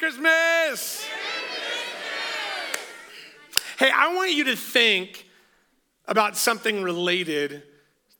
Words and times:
Christmas! 0.00 1.06
Hey, 3.78 3.90
I 3.94 4.14
want 4.14 4.32
you 4.32 4.44
to 4.44 4.56
think 4.56 5.26
about 6.06 6.38
something 6.38 6.82
related 6.82 7.64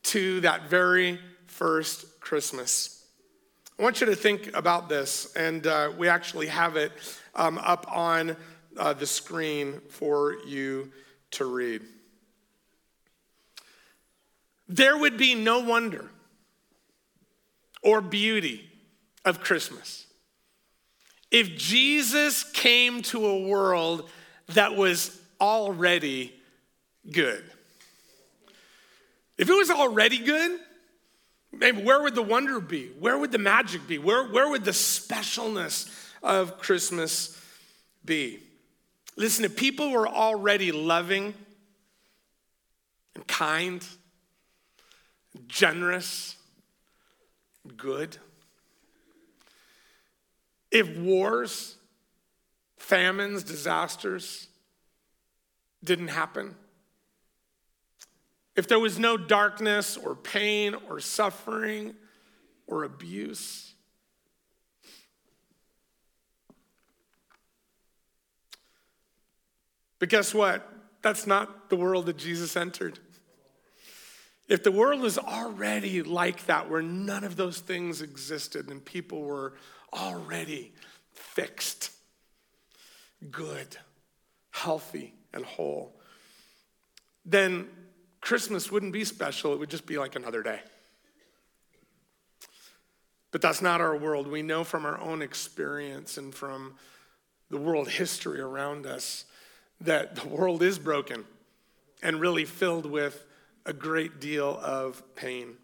to 0.03 0.41
that 0.41 0.69
very 0.69 1.19
first 1.47 2.19
Christmas. 2.19 3.03
I 3.79 3.81
want 3.81 3.99
you 3.99 4.05
to 4.05 4.15
think 4.15 4.55
about 4.55 4.89
this, 4.89 5.33
and 5.35 5.65
uh, 5.65 5.91
we 5.97 6.07
actually 6.07 6.45
have 6.49 6.75
it 6.75 6.91
um, 7.33 7.57
up 7.57 7.87
on 7.89 8.37
uh, 8.77 8.93
the 8.93 9.07
screen 9.07 9.81
for 9.89 10.35
you 10.45 10.91
to 11.31 11.45
read. 11.45 11.81
There 14.67 14.99
would 14.99 15.17
be 15.17 15.33
no 15.33 15.61
wonder 15.61 16.11
or 17.81 18.01
beauty 18.01 18.69
of 19.25 19.39
Christmas 19.39 20.05
if 21.31 21.57
Jesus 21.57 22.43
came 22.43 23.01
to 23.03 23.25
a 23.25 23.47
world 23.47 24.09
that 24.49 24.75
was 24.75 25.19
already 25.39 26.33
good. 27.09 27.43
If 29.37 29.49
it 29.49 29.53
was 29.53 29.71
already 29.71 30.19
good, 30.19 30.59
maybe 31.51 31.81
where 31.81 32.01
would 32.03 32.13
the 32.13 32.21
wonder 32.21 32.59
be? 32.59 32.87
Where 32.99 33.17
would 33.17 33.31
the 33.31 33.39
magic 33.39 33.87
be? 33.87 33.97
Where, 33.97 34.27
where 34.27 34.49
would 34.49 34.65
the 34.65 34.71
specialness 34.71 35.89
of 36.21 36.59
Christmas 36.59 37.41
be? 38.03 38.39
Listen, 39.15 39.45
if 39.45 39.55
people 39.55 39.91
were 39.91 40.07
already 40.07 40.71
loving 40.71 41.33
and 43.15 43.25
kind, 43.27 43.85
generous, 45.47 46.35
good, 47.77 48.17
if 50.71 50.97
wars, 50.97 51.75
famines, 52.77 53.43
disasters 53.43 54.47
didn't 55.83 56.07
happen, 56.09 56.55
if 58.55 58.67
there 58.67 58.79
was 58.79 58.99
no 58.99 59.17
darkness 59.17 59.97
or 59.97 60.15
pain 60.15 60.75
or 60.89 60.99
suffering 60.99 61.95
or 62.67 62.83
abuse, 62.83 63.73
but 69.99 70.09
guess 70.09 70.33
what? 70.33 70.67
That's 71.01 71.25
not 71.25 71.69
the 71.69 71.75
world 71.75 72.05
that 72.05 72.17
Jesus 72.17 72.55
entered. 72.55 72.99
If 74.51 74.63
the 74.63 74.71
world 74.71 74.99
was 74.99 75.17
already 75.17 76.03
like 76.03 76.45
that, 76.47 76.69
where 76.69 76.81
none 76.81 77.23
of 77.23 77.37
those 77.37 77.59
things 77.59 78.01
existed 78.01 78.67
and 78.69 78.83
people 78.83 79.21
were 79.21 79.53
already 79.93 80.73
fixed, 81.13 81.91
good, 83.31 83.77
healthy, 84.49 85.13
and 85.33 85.45
whole, 85.45 85.97
then 87.25 87.69
Christmas 88.19 88.69
wouldn't 88.69 88.91
be 88.91 89.05
special. 89.05 89.53
It 89.53 89.59
would 89.59 89.69
just 89.69 89.85
be 89.85 89.97
like 89.97 90.17
another 90.17 90.43
day. 90.43 90.59
But 93.31 93.41
that's 93.41 93.61
not 93.61 93.79
our 93.79 93.95
world. 93.95 94.27
We 94.27 94.41
know 94.41 94.65
from 94.65 94.85
our 94.85 94.99
own 94.99 95.21
experience 95.21 96.17
and 96.17 96.35
from 96.35 96.73
the 97.49 97.57
world 97.57 97.87
history 97.87 98.41
around 98.41 98.85
us 98.85 99.23
that 99.79 100.17
the 100.17 100.27
world 100.27 100.61
is 100.61 100.77
broken 100.77 101.23
and 102.03 102.19
really 102.19 102.43
filled 102.43 102.85
with 102.85 103.23
a 103.65 103.73
great 103.73 104.19
deal 104.19 104.59
of 104.61 105.03
pain. 105.15 105.55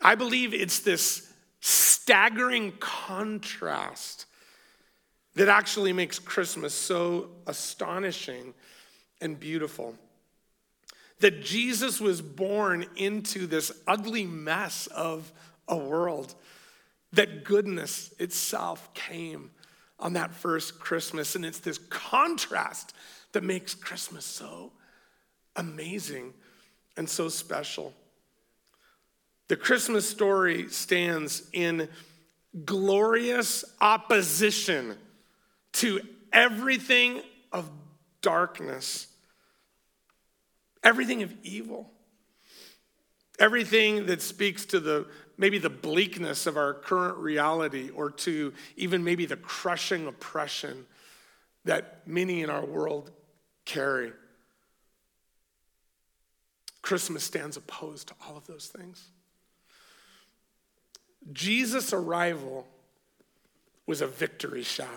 I 0.00 0.14
believe 0.14 0.54
it's 0.54 0.80
this 0.80 1.32
staggering 1.60 2.72
contrast 2.78 4.26
that 5.34 5.48
actually 5.48 5.92
makes 5.92 6.18
Christmas 6.18 6.74
so 6.74 7.30
astonishing 7.46 8.54
and 9.20 9.38
beautiful. 9.38 9.94
That 11.20 11.42
Jesus 11.42 12.00
was 12.00 12.22
born 12.22 12.86
into 12.96 13.46
this 13.46 13.72
ugly 13.86 14.24
mess 14.24 14.86
of 14.88 15.32
a 15.66 15.76
world, 15.76 16.34
that 17.12 17.44
goodness 17.44 18.12
itself 18.18 18.92
came 18.94 19.50
on 19.98 20.12
that 20.12 20.32
first 20.32 20.78
Christmas. 20.78 21.34
And 21.34 21.44
it's 21.44 21.58
this 21.58 21.78
contrast 21.90 22.94
that 23.32 23.42
makes 23.42 23.74
Christmas 23.74 24.24
so 24.24 24.72
amazing 25.56 26.34
and 26.98 27.08
so 27.08 27.28
special. 27.28 27.94
The 29.46 29.56
Christmas 29.56 30.06
story 30.06 30.68
stands 30.68 31.48
in 31.52 31.88
glorious 32.64 33.64
opposition 33.80 34.96
to 35.74 36.00
everything 36.32 37.22
of 37.52 37.70
darkness, 38.20 39.06
everything 40.82 41.22
of 41.22 41.32
evil, 41.44 41.90
everything 43.38 44.06
that 44.06 44.20
speaks 44.20 44.66
to 44.66 44.80
the 44.80 45.06
maybe 45.38 45.58
the 45.58 45.70
bleakness 45.70 46.48
of 46.48 46.56
our 46.56 46.74
current 46.74 47.16
reality 47.18 47.90
or 47.90 48.10
to 48.10 48.52
even 48.76 49.04
maybe 49.04 49.24
the 49.24 49.36
crushing 49.36 50.08
oppression 50.08 50.84
that 51.64 52.02
many 52.08 52.42
in 52.42 52.50
our 52.50 52.64
world 52.64 53.12
carry. 53.64 54.12
Christmas 56.82 57.24
stands 57.24 57.56
opposed 57.56 58.08
to 58.08 58.14
all 58.26 58.36
of 58.36 58.46
those 58.46 58.66
things. 58.66 59.08
Jesus' 61.32 61.92
arrival 61.92 62.66
was 63.86 64.00
a 64.00 64.06
victory 64.06 64.62
shout. 64.62 64.88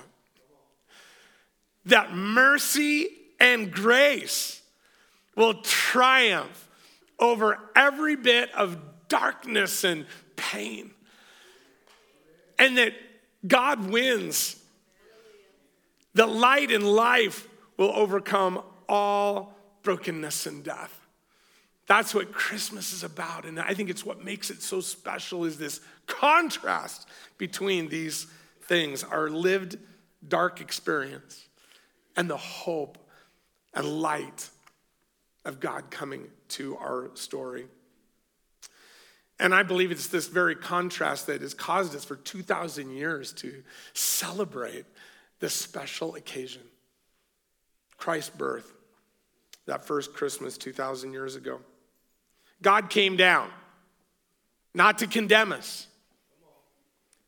That 1.85 2.13
mercy 2.13 3.09
and 3.39 3.71
grace 3.71 4.61
will 5.35 5.61
triumph 5.61 6.69
over 7.19 7.57
every 7.75 8.15
bit 8.15 8.53
of 8.53 8.77
darkness 9.07 9.83
and 9.83 10.05
pain. 10.35 10.91
And 12.59 12.77
that 12.77 12.93
God 13.47 13.89
wins. 13.89 14.61
The 16.13 16.27
light 16.27 16.71
and 16.71 16.83
life 16.83 17.47
will 17.77 17.91
overcome 17.95 18.61
all 18.87 19.55
brokenness 19.81 20.45
and 20.45 20.63
death. 20.63 21.00
That's 21.91 22.15
what 22.15 22.31
Christmas 22.31 22.93
is 22.93 23.03
about. 23.03 23.43
And 23.43 23.59
I 23.59 23.73
think 23.73 23.89
it's 23.89 24.05
what 24.05 24.23
makes 24.23 24.49
it 24.49 24.61
so 24.61 24.79
special 24.79 25.43
is 25.43 25.57
this 25.57 25.81
contrast 26.07 27.05
between 27.37 27.89
these 27.89 28.27
things, 28.61 29.03
our 29.03 29.29
lived 29.29 29.77
dark 30.25 30.61
experience 30.61 31.49
and 32.15 32.29
the 32.29 32.37
hope 32.37 32.97
and 33.73 33.85
light 33.85 34.49
of 35.43 35.59
God 35.59 35.91
coming 35.91 36.29
to 36.51 36.77
our 36.77 37.11
story. 37.15 37.65
And 39.37 39.53
I 39.53 39.63
believe 39.63 39.91
it's 39.91 40.07
this 40.07 40.29
very 40.29 40.55
contrast 40.55 41.27
that 41.27 41.41
has 41.41 41.53
caused 41.53 41.93
us 41.93 42.05
for 42.05 42.15
2,000 42.15 42.91
years 42.91 43.33
to 43.33 43.63
celebrate 43.93 44.85
this 45.41 45.53
special 45.53 46.15
occasion 46.15 46.63
Christ's 47.97 48.29
birth, 48.29 48.71
that 49.65 49.83
first 49.83 50.13
Christmas 50.13 50.57
2,000 50.57 51.11
years 51.11 51.35
ago. 51.35 51.59
God 52.61 52.89
came 52.89 53.17
down, 53.17 53.49
not 54.73 54.99
to 54.99 55.07
condemn 55.07 55.51
us, 55.51 55.87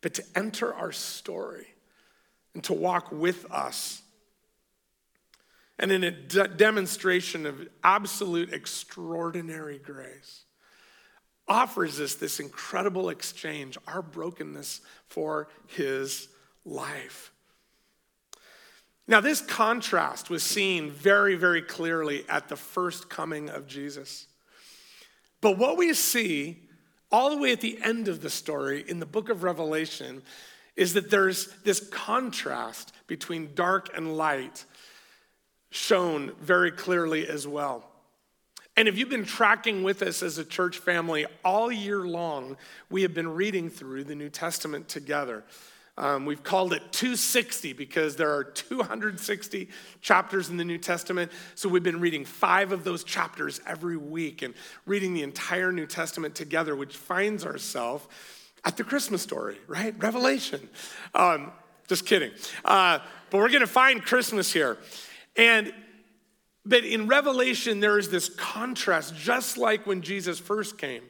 but 0.02 0.14
to 0.16 0.24
enter 0.36 0.74
our 0.74 0.92
story 0.92 1.68
and 2.54 2.64
to 2.66 2.74
walk 2.74 3.12
with 3.12 3.50
us. 3.52 4.02
And 5.80 5.92
in 5.92 6.04
a 6.04 6.12
de- 6.12 6.48
demonstration 6.48 7.46
of 7.46 7.68
absolute 7.84 8.54
extraordinary 8.54 9.80
grace, 9.80 10.44
offers 11.48 12.00
us 12.00 12.16
this 12.16 12.40
incredible 12.40 13.10
exchange, 13.10 13.78
our 13.88 14.02
brokenness 14.02 14.82
for 15.08 15.50
his 15.68 16.30
life. 16.64 17.32
Now, 19.08 19.20
this 19.20 19.42
contrast 19.42 20.30
was 20.30 20.44
seen 20.44 20.90
very, 20.90 21.36
very 21.36 21.62
clearly 21.62 22.24
at 22.30 22.48
the 22.48 22.56
first 22.56 23.10
coming 23.10 23.50
of 23.50 23.68
Jesus. 23.68 24.28
But 25.44 25.58
what 25.58 25.76
we 25.76 25.94
see 25.94 26.58
all 27.12 27.30
the 27.30 27.38
way 27.38 27.52
at 27.52 27.60
the 27.60 27.78
end 27.84 28.08
of 28.08 28.22
the 28.22 28.30
story 28.30 28.86
in 28.88 29.00
the 29.00 29.06
book 29.06 29.28
of 29.28 29.44
Revelation 29.44 30.24
is 30.78 30.94
that 30.94 31.12
there's 31.12 31.50
this 31.66 31.82
contrast 31.82 32.94
between 33.08 33.50
dark 33.54 33.96
and 33.96 34.16
light 34.16 34.64
shown 35.70 36.32
very 36.40 36.72
clearly 36.72 37.28
as 37.28 37.46
well. 37.46 37.84
And 38.78 38.88
if 38.88 38.98
you've 38.98 39.10
been 39.10 39.26
tracking 39.26 39.84
with 39.84 40.02
us 40.02 40.24
as 40.24 40.38
a 40.38 40.46
church 40.46 40.78
family 40.78 41.26
all 41.44 41.70
year 41.70 42.08
long, 42.08 42.56
we 42.90 43.02
have 43.02 43.14
been 43.14 43.28
reading 43.28 43.70
through 43.70 44.06
the 44.06 44.16
New 44.16 44.30
Testament 44.30 44.88
together. 44.88 45.44
Um, 45.98 46.26
we've 46.26 46.42
called 46.42 46.74
it 46.74 46.82
260 46.92 47.74
because 47.74 48.16
there 48.16 48.32
are 48.34 48.44
260 48.44 49.70
chapters 50.02 50.50
in 50.50 50.58
the 50.58 50.66
New 50.66 50.80
Testament. 50.80 51.32
So 51.54 51.70
we've 51.70 51.84
been 51.84 52.00
reading 52.00 52.26
five 52.26 52.72
of 52.72 52.84
those 52.84 53.04
chapters 53.04 53.62
every 53.68 53.98
week 53.98 54.42
and 54.42 54.56
reading 54.88 55.14
the 55.14 55.22
entire 55.22 55.72
New 55.72 55.86
Testament 55.86 56.34
together, 56.34 56.76
which 56.76 56.98
finds 56.98 57.46
ourselves 57.46 58.08
at 58.66 58.76
the 58.78 58.84
Christmas 58.84 59.22
story, 59.22 59.58
right? 59.68 59.94
Revelation. 60.02 60.68
Um, 61.14 61.52
Just 61.88 62.06
kidding. 62.06 62.32
Uh, 62.66 63.00
but 63.30 63.38
we're 63.38 63.50
going 63.50 63.62
to 63.62 63.68
find 63.68 64.04
Christmas 64.04 64.52
here. 64.52 64.78
And 65.36 65.74
but 66.66 66.86
in 66.86 67.08
Revelation, 67.08 67.82
there 67.82 68.00
is 68.00 68.10
this 68.10 68.30
contrast, 68.30 69.16
just 69.18 69.58
like 69.58 69.86
when 69.86 70.02
Jesus 70.02 70.40
first 70.40 70.78
came 70.78 71.04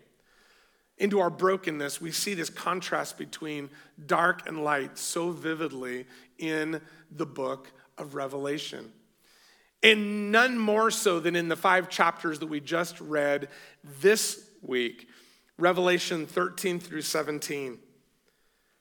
into 1.04 1.20
our 1.20 1.30
brokenness, 1.30 2.00
we 2.00 2.14
see 2.14 2.34
this 2.34 2.50
contrast 2.50 3.18
between 3.18 3.70
dark 4.06 4.48
and 4.48 4.64
light 4.64 4.98
so 4.98 5.32
vividly 5.32 6.06
in 6.38 6.80
the 7.12 7.26
book 7.26 7.70
of 7.98 8.16
Revelation. 8.16 8.90
And 9.84 10.32
none 10.32 10.58
more 10.58 10.90
so 10.90 11.20
than 11.20 11.36
in 11.36 11.50
the 11.50 11.58
five 11.58 11.90
chapters 11.90 12.40
that 12.40 12.48
we 12.48 12.62
just 12.62 13.02
read 13.02 13.50
this 14.00 14.50
week, 14.62 15.10
Revelation 15.58 16.26
13 16.26 16.80
through 16.80 17.02
17. 17.02 17.80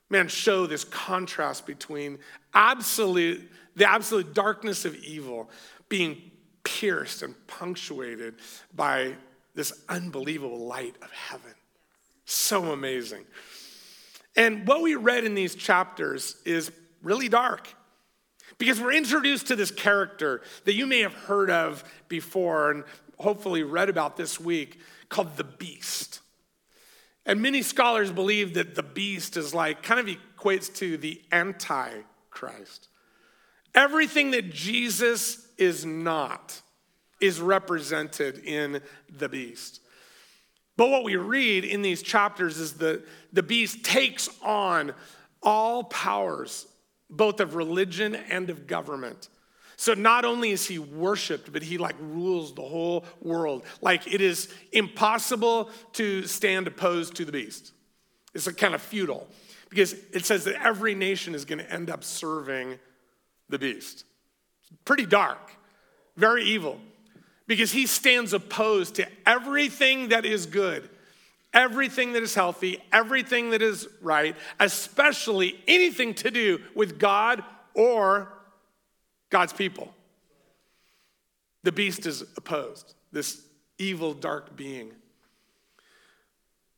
Man, 0.08 0.28
show 0.28 0.68
this 0.68 0.84
contrast 0.84 1.66
between 1.66 2.20
absolute, 2.54 3.50
the 3.74 3.90
absolute 3.90 4.32
darkness 4.32 4.84
of 4.84 4.94
evil 4.94 5.50
being 5.88 6.30
pierced 6.62 7.22
and 7.22 7.34
punctuated 7.48 8.36
by 8.72 9.16
this 9.56 9.72
unbelievable 9.88 10.66
light 10.68 10.94
of 11.02 11.10
heaven. 11.10 11.54
So 12.32 12.72
amazing. 12.72 13.24
And 14.36 14.66
what 14.66 14.80
we 14.80 14.94
read 14.94 15.24
in 15.24 15.34
these 15.34 15.54
chapters 15.54 16.36
is 16.46 16.72
really 17.02 17.28
dark 17.28 17.68
because 18.56 18.80
we're 18.80 18.94
introduced 18.94 19.48
to 19.48 19.56
this 19.56 19.70
character 19.70 20.40
that 20.64 20.72
you 20.72 20.86
may 20.86 21.00
have 21.00 21.12
heard 21.12 21.50
of 21.50 21.84
before 22.08 22.70
and 22.70 22.84
hopefully 23.18 23.62
read 23.62 23.90
about 23.90 24.16
this 24.16 24.40
week 24.40 24.80
called 25.10 25.36
the 25.36 25.44
beast. 25.44 26.20
And 27.26 27.42
many 27.42 27.60
scholars 27.60 28.10
believe 28.10 28.54
that 28.54 28.76
the 28.76 28.82
beast 28.82 29.36
is 29.36 29.52
like, 29.52 29.82
kind 29.82 30.00
of 30.00 30.06
equates 30.06 30.74
to 30.76 30.96
the 30.96 31.20
antichrist. 31.32 32.88
Everything 33.74 34.30
that 34.30 34.50
Jesus 34.50 35.46
is 35.58 35.84
not 35.84 36.62
is 37.20 37.42
represented 37.42 38.38
in 38.38 38.80
the 39.10 39.28
beast. 39.28 39.81
But 40.76 40.90
what 40.90 41.04
we 41.04 41.16
read 41.16 41.64
in 41.64 41.82
these 41.82 42.02
chapters 42.02 42.58
is 42.58 42.74
that 42.74 43.06
the 43.32 43.42
beast 43.42 43.84
takes 43.84 44.28
on 44.42 44.94
all 45.42 45.84
powers, 45.84 46.66
both 47.10 47.40
of 47.40 47.54
religion 47.54 48.14
and 48.14 48.48
of 48.48 48.66
government. 48.66 49.28
So 49.76 49.94
not 49.94 50.24
only 50.24 50.52
is 50.52 50.66
he 50.66 50.78
worshiped, 50.78 51.52
but 51.52 51.62
he 51.62 51.76
like 51.76 51.96
rules 52.00 52.54
the 52.54 52.62
whole 52.62 53.04
world. 53.20 53.64
Like 53.80 54.12
it 54.12 54.20
is 54.20 54.48
impossible 54.70 55.70
to 55.94 56.26
stand 56.26 56.68
opposed 56.68 57.16
to 57.16 57.24
the 57.24 57.32
beast. 57.32 57.72
It's 58.34 58.46
a 58.46 58.54
kind 58.54 58.74
of 58.74 58.80
futile 58.80 59.28
because 59.68 59.94
it 60.12 60.24
says 60.24 60.44
that 60.44 60.64
every 60.64 60.94
nation 60.94 61.34
is 61.34 61.44
going 61.44 61.58
to 61.58 61.70
end 61.70 61.90
up 61.90 62.04
serving 62.04 62.78
the 63.48 63.58
beast. 63.58 64.04
Pretty 64.84 65.04
dark, 65.04 65.50
very 66.16 66.44
evil 66.44 66.80
because 67.46 67.72
he 67.72 67.86
stands 67.86 68.32
opposed 68.32 68.96
to 68.96 69.06
everything 69.26 70.08
that 70.08 70.24
is 70.24 70.46
good, 70.46 70.88
everything 71.52 72.12
that 72.12 72.22
is 72.22 72.34
healthy, 72.34 72.82
everything 72.92 73.50
that 73.50 73.62
is 73.62 73.88
right, 74.00 74.36
especially 74.60 75.58
anything 75.66 76.14
to 76.14 76.30
do 76.30 76.60
with 76.74 76.98
God 76.98 77.42
or 77.74 78.32
God's 79.30 79.52
people. 79.52 79.94
The 81.62 81.72
beast 81.72 82.06
is 82.06 82.22
opposed, 82.36 82.94
this 83.12 83.42
evil, 83.78 84.14
dark 84.14 84.56
being. 84.56 84.92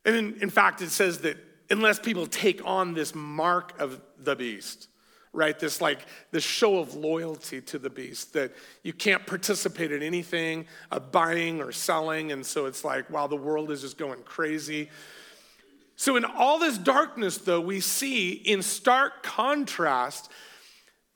And 0.05 0.17
in, 0.17 0.43
in 0.43 0.51
fact, 0.51 0.83
it 0.83 0.91
says 0.91 1.19
that 1.21 1.37
unless 1.71 1.99
people 1.99 2.27
take 2.27 2.61
on 2.65 2.95
this 2.95 3.15
mark 3.15 3.79
of 3.81 4.01
the 4.19 4.37
beast, 4.37 4.89
right? 5.35 5.59
This 5.59 5.81
like 5.81 6.07
this 6.31 6.45
show 6.45 6.79
of 6.79 6.95
loyalty 6.95 7.61
to 7.63 7.79
the 7.79 7.91
beast 7.91 8.33
that 8.33 8.53
you 8.83 8.93
can't 8.93 9.27
participate 9.27 9.93
in 9.93 10.03
anything 10.03 10.67
of 10.91 11.13
buying 11.13 11.61
or 11.61 11.73
selling. 11.73 12.33
And 12.33 12.47
so 12.47 12.67
it's 12.67 12.85
like, 12.85 13.11
wow, 13.11 13.27
the 13.27 13.37
world 13.37 13.71
is 13.71 13.83
just 13.83 13.99
going 13.99 14.23
crazy. 14.23 14.89
So 15.97 16.17
in 16.17 16.25
all 16.25 16.59
this 16.59 16.79
darkness, 16.79 17.39
though, 17.39 17.61
we 17.61 17.81
see 17.81 18.31
in 18.31 18.63
stark 18.63 19.23
contrast 19.23 20.31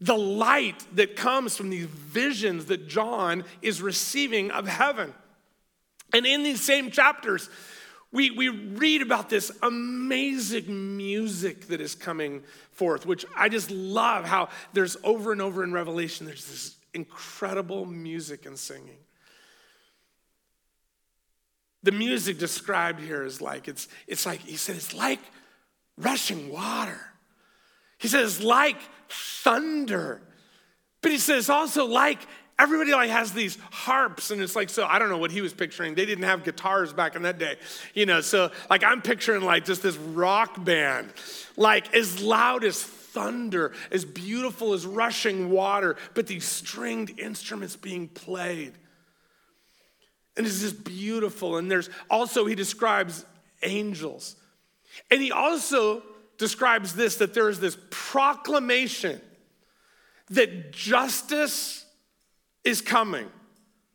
the 0.01 0.17
light 0.17 0.85
that 0.95 1.17
comes 1.17 1.57
from 1.57 1.71
these 1.71 1.87
visions 1.87 2.67
that 2.67 2.89
John 2.89 3.45
is 3.63 3.83
receiving 3.83 4.51
of 4.51 4.69
heaven. 4.69 5.13
And 6.13 6.25
in 6.25 6.43
these 6.43 6.61
same 6.61 6.91
chapters, 6.91 7.51
we, 8.11 8.31
we 8.31 8.49
read 8.49 9.03
about 9.03 9.29
this 9.29 9.51
amazing 9.63 10.97
music 10.97 11.69
that 11.69 11.81
is 11.81 11.95
coming 11.95 12.43
forth, 12.73 13.05
which 13.05 13.27
I 13.37 13.49
just 13.49 13.71
love 13.71 14.25
how 14.25 14.49
there's 14.73 14.97
over 15.05 15.33
and 15.33 15.43
over 15.43 15.63
in 15.63 15.73
Revelation, 15.73 16.27
there's 16.27 16.47
this 16.47 16.77
incredible 16.95 17.85
music 17.85 18.47
and 18.47 18.59
singing. 18.59 18.97
The 21.83 21.93
music 21.93 22.39
described 22.39 23.01
here 23.01 23.25
is 23.25 23.41
like, 23.41 23.69
it's, 23.69 23.89
it's 24.07 24.25
like, 24.25 24.41
he 24.41 24.57
said, 24.57 24.77
it's 24.77 24.95
like 24.95 25.21
rushing 25.97 26.51
water. 26.51 27.01
He 27.99 28.09
says, 28.09 28.43
like 28.43 28.79
thunder. 29.09 30.23
But 31.03 31.13
he 31.13 31.19
says 31.19 31.51
also 31.51 31.87
like 31.87 32.21
everybody 32.59 32.93
like 32.93 33.11
has 33.11 33.33
these 33.33 33.57
harps 33.71 34.31
and 34.31 34.43
it's 34.43 34.57
like 34.57 34.69
so 34.71 34.87
i 34.87 34.99
don't 34.99 35.09
know 35.09 35.19
what 35.19 35.31
he 35.31 35.41
was 35.41 35.53
picturing. 35.53 35.95
They 35.95 36.07
didn't 36.07 36.25
have 36.25 36.45
guitars 36.45 36.93
back 36.93 37.17
in 37.17 37.23
that 37.23 37.39
day 37.39 37.57
you 37.95 38.07
know 38.07 38.21
so 38.21 38.51
like 38.69 38.83
i'm 38.85 39.03
picturing 39.03 39.43
like 39.43 39.65
just 39.65 39.83
this 39.83 39.97
rock 39.97 40.65
band 40.65 41.13
like 41.57 41.95
as 41.95 42.21
loud 42.21 42.65
as 42.65 42.83
thunder 43.19 43.73
as 43.91 44.05
beautiful 44.05 44.75
as 44.75 44.87
rushing 44.87 45.51
water 45.51 45.97
but 46.15 46.27
these 46.27 46.45
stringed 46.45 47.19
instruments 47.19 47.77
being 47.77 48.09
played. 48.09 48.73
And 50.37 50.47
it's 50.47 50.61
just 50.61 50.85
beautiful 50.85 51.57
and 51.57 51.71
there's 51.71 51.91
also 52.09 52.47
he 52.47 52.55
describes 52.55 53.25
angels. 53.63 54.37
And 55.11 55.21
he 55.21 55.33
also 55.33 56.03
describes 56.39 56.95
this 56.95 57.17
that 57.17 57.35
there 57.35 57.49
is 57.49 57.61
this 57.61 57.77
proclamation 57.91 59.21
that 60.31 60.73
justice 60.73 61.85
is 62.65 62.81
coming 62.81 63.29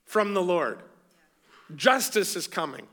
from 0.06 0.34
the 0.34 0.42
Lord. 0.42 0.80
Justice 1.76 2.36
is 2.36 2.48
coming. 2.48 2.88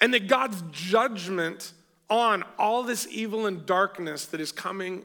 And 0.00 0.12
that 0.14 0.28
God's 0.28 0.62
judgment 0.70 1.72
on 2.08 2.44
all 2.58 2.82
this 2.82 3.06
evil 3.10 3.46
and 3.46 3.66
darkness 3.66 4.26
that 4.26 4.40
is 4.40 4.52
coming 4.52 5.04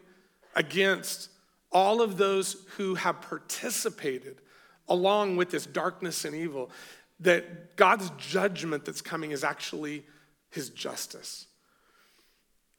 against 0.55 1.29
all 1.71 2.01
of 2.01 2.17
those 2.17 2.65
who 2.77 2.95
have 2.95 3.21
participated 3.21 4.37
along 4.89 5.37
with 5.37 5.49
this 5.51 5.65
darkness 5.65 6.25
and 6.25 6.35
evil, 6.35 6.69
that 7.21 7.77
God's 7.77 8.11
judgment 8.17 8.83
that's 8.83 9.01
coming 9.01 9.31
is 9.31 9.43
actually 9.43 10.03
his 10.49 10.69
justice. 10.69 11.47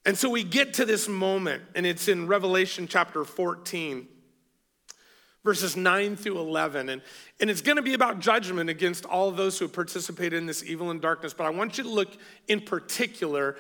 And 0.05 0.19
so 0.19 0.29
we 0.29 0.45
get 0.45 0.75
to 0.75 0.85
this 0.85 1.09
moment, 1.09 1.63
and 1.75 1.87
it's 1.87 2.09
in 2.09 2.27
Revelation 2.27 2.87
chapter 2.87 3.25
14 3.25 4.09
verses 5.45 5.77
9 5.77 6.17
through 6.17 6.39
11. 6.39 6.89
And, 6.89 7.03
and 7.41 7.51
it's 7.51 7.61
going 7.61 7.77
to 7.77 7.83
be 7.83 7.95
about 7.95 8.21
judgment 8.21 8.71
against 8.71 9.05
all 9.05 9.31
those 9.31 9.59
who 9.59 9.65
have 9.65 9.73
participated 9.73 10.35
in 10.35 10.47
this 10.47 10.65
evil 10.65 10.91
and 10.91 11.01
darkness. 11.01 11.35
But 11.35 11.47
I 11.47 11.51
want 11.51 11.79
you 11.79 11.85
to 11.85 11.91
look 11.91 12.11
in 12.49 12.61
particular 12.61 13.57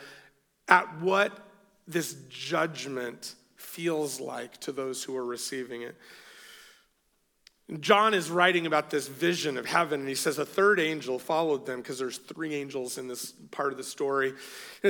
at 0.68 1.00
what 1.00 1.36
this 1.86 2.14
judgment 2.28 3.34
feels 3.56 4.20
like 4.20 4.58
to 4.58 4.72
those 4.72 5.02
who 5.02 5.16
are 5.16 5.24
receiving 5.24 5.82
it. 5.82 5.96
John 7.80 8.12
is 8.12 8.30
writing 8.30 8.66
about 8.66 8.90
this 8.90 9.08
vision 9.08 9.56
of 9.56 9.64
heaven, 9.64 10.00
and 10.00 10.08
he 10.08 10.14
says 10.14 10.38
a 10.38 10.44
third 10.44 10.78
angel 10.78 11.18
followed 11.18 11.64
them 11.64 11.80
because 11.80 11.98
there's 11.98 12.18
three 12.18 12.54
angels 12.54 12.98
in 12.98 13.08
this 13.08 13.32
part 13.50 13.72
of 13.72 13.78
the 13.78 13.84
story. 13.84 14.28
And 14.28 14.38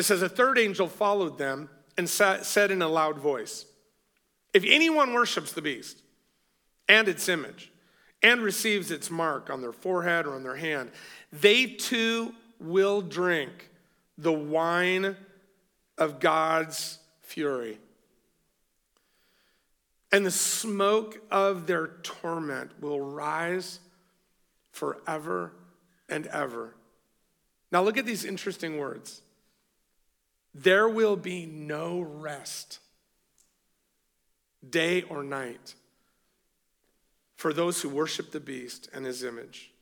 it 0.01 0.03
says 0.03 0.23
a 0.23 0.29
third 0.29 0.59
angel 0.59 0.89
followed 0.89 1.39
them 1.39 1.69
and 1.97 2.09
said 2.09 2.71
in 2.71 2.83
a 2.83 2.89
loud 2.89 3.19
voice, 3.19 3.67
If 4.53 4.65
anyone 4.67 5.13
worships 5.13 5.53
the 5.53 5.63
beast, 5.63 6.02
and 6.89 7.09
its 7.09 7.29
image 7.29 7.73
and 8.23 8.43
receives 8.43 8.91
its 8.91 9.11
mark 9.11 9.51
on 9.51 9.61
their 9.61 9.73
forehead 9.73 10.27
or 10.27 10.35
on 10.35 10.43
their 10.43 10.57
hand, 10.57 10.91
they 11.33 11.67
too 11.67 12.35
will 12.61 13.01
drink 13.01 13.71
the 14.17 14.33
wine 14.33 15.17
of 15.99 16.21
God's 16.21 16.99
fury. 17.21 17.79
And 20.13 20.25
the 20.27 20.31
smoke 20.31 21.21
of 21.31 21.67
their 21.67 21.89
torment 22.03 22.71
will 22.81 23.01
rise 23.01 23.81
forever 24.71 25.53
and 26.09 26.27
ever. 26.27 26.75
Now, 27.71 27.83
look 27.83 27.97
at 27.97 28.05
these 28.05 28.25
interesting 28.25 28.79
words. 28.79 29.23
There 30.55 30.87
will 30.87 31.17
be 31.17 31.47
no 31.47 32.01
rest, 32.01 32.79
day 34.69 35.03
or 35.03 35.25
night 35.25 35.75
for 37.43 37.53
those 37.53 37.83
who 37.83 37.89
worship 37.89 38.31
the 38.31 38.39
beast 38.39 38.89
and 38.95 39.05
his 39.05 39.25
image, 39.25 39.73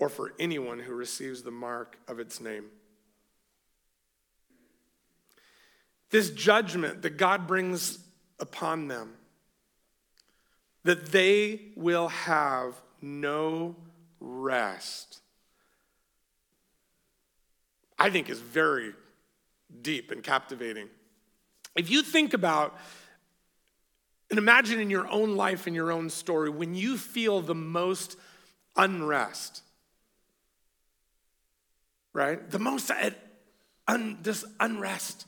or 0.00 0.08
for 0.08 0.34
anyone 0.40 0.80
who 0.80 0.92
receives 0.92 1.44
the 1.44 1.50
mark 1.52 1.96
of 2.08 2.18
its 2.18 2.40
name. 2.40 2.64
This 6.10 6.30
judgment 6.30 7.02
that 7.02 7.16
God 7.16 7.46
brings 7.46 8.00
upon 8.40 8.88
them 8.88 9.14
that 10.82 11.12
they 11.12 11.60
will 11.76 12.08
have 12.08 12.74
no 13.00 13.76
rest. 14.18 15.20
I 17.96 18.10
think 18.10 18.28
is 18.28 18.40
very 18.40 18.92
deep 19.82 20.10
and 20.10 20.20
captivating. 20.20 20.88
If 21.76 21.90
you 21.90 22.02
think 22.02 22.34
about 22.34 22.76
and 24.30 24.38
imagine 24.38 24.78
in 24.80 24.90
your 24.90 25.08
own 25.08 25.36
life, 25.36 25.66
in 25.66 25.74
your 25.74 25.90
own 25.90 26.10
story, 26.10 26.50
when 26.50 26.74
you 26.74 26.98
feel 26.98 27.40
the 27.40 27.54
most 27.54 28.16
unrest, 28.76 29.62
right? 32.12 32.50
The 32.50 32.58
most 32.58 32.90
uh, 32.90 33.10
un, 33.86 34.18
this 34.22 34.44
unrest. 34.60 35.26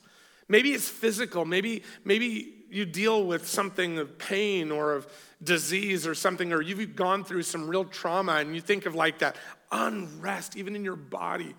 Maybe 0.49 0.73
it's 0.73 0.89
physical. 0.89 1.45
Maybe, 1.45 1.83
maybe 2.05 2.65
you 2.71 2.85
deal 2.85 3.25
with 3.25 3.49
something 3.49 3.99
of 3.99 4.19
pain 4.19 4.71
or 4.71 4.95
of 4.95 5.07
disease 5.43 6.07
or 6.07 6.15
something, 6.15 6.53
or 6.53 6.61
you've 6.61 6.95
gone 6.95 7.25
through 7.25 7.43
some 7.43 7.69
real 7.69 7.85
trauma 7.85 8.35
and 8.35 8.55
you 8.55 8.61
think 8.61 8.87
of 8.87 8.95
like 8.95 9.21
that 9.21 9.37
unrest, 9.73 10.57
even 10.57 10.77
in 10.77 10.85
your 10.85 10.97
body. 10.97 11.55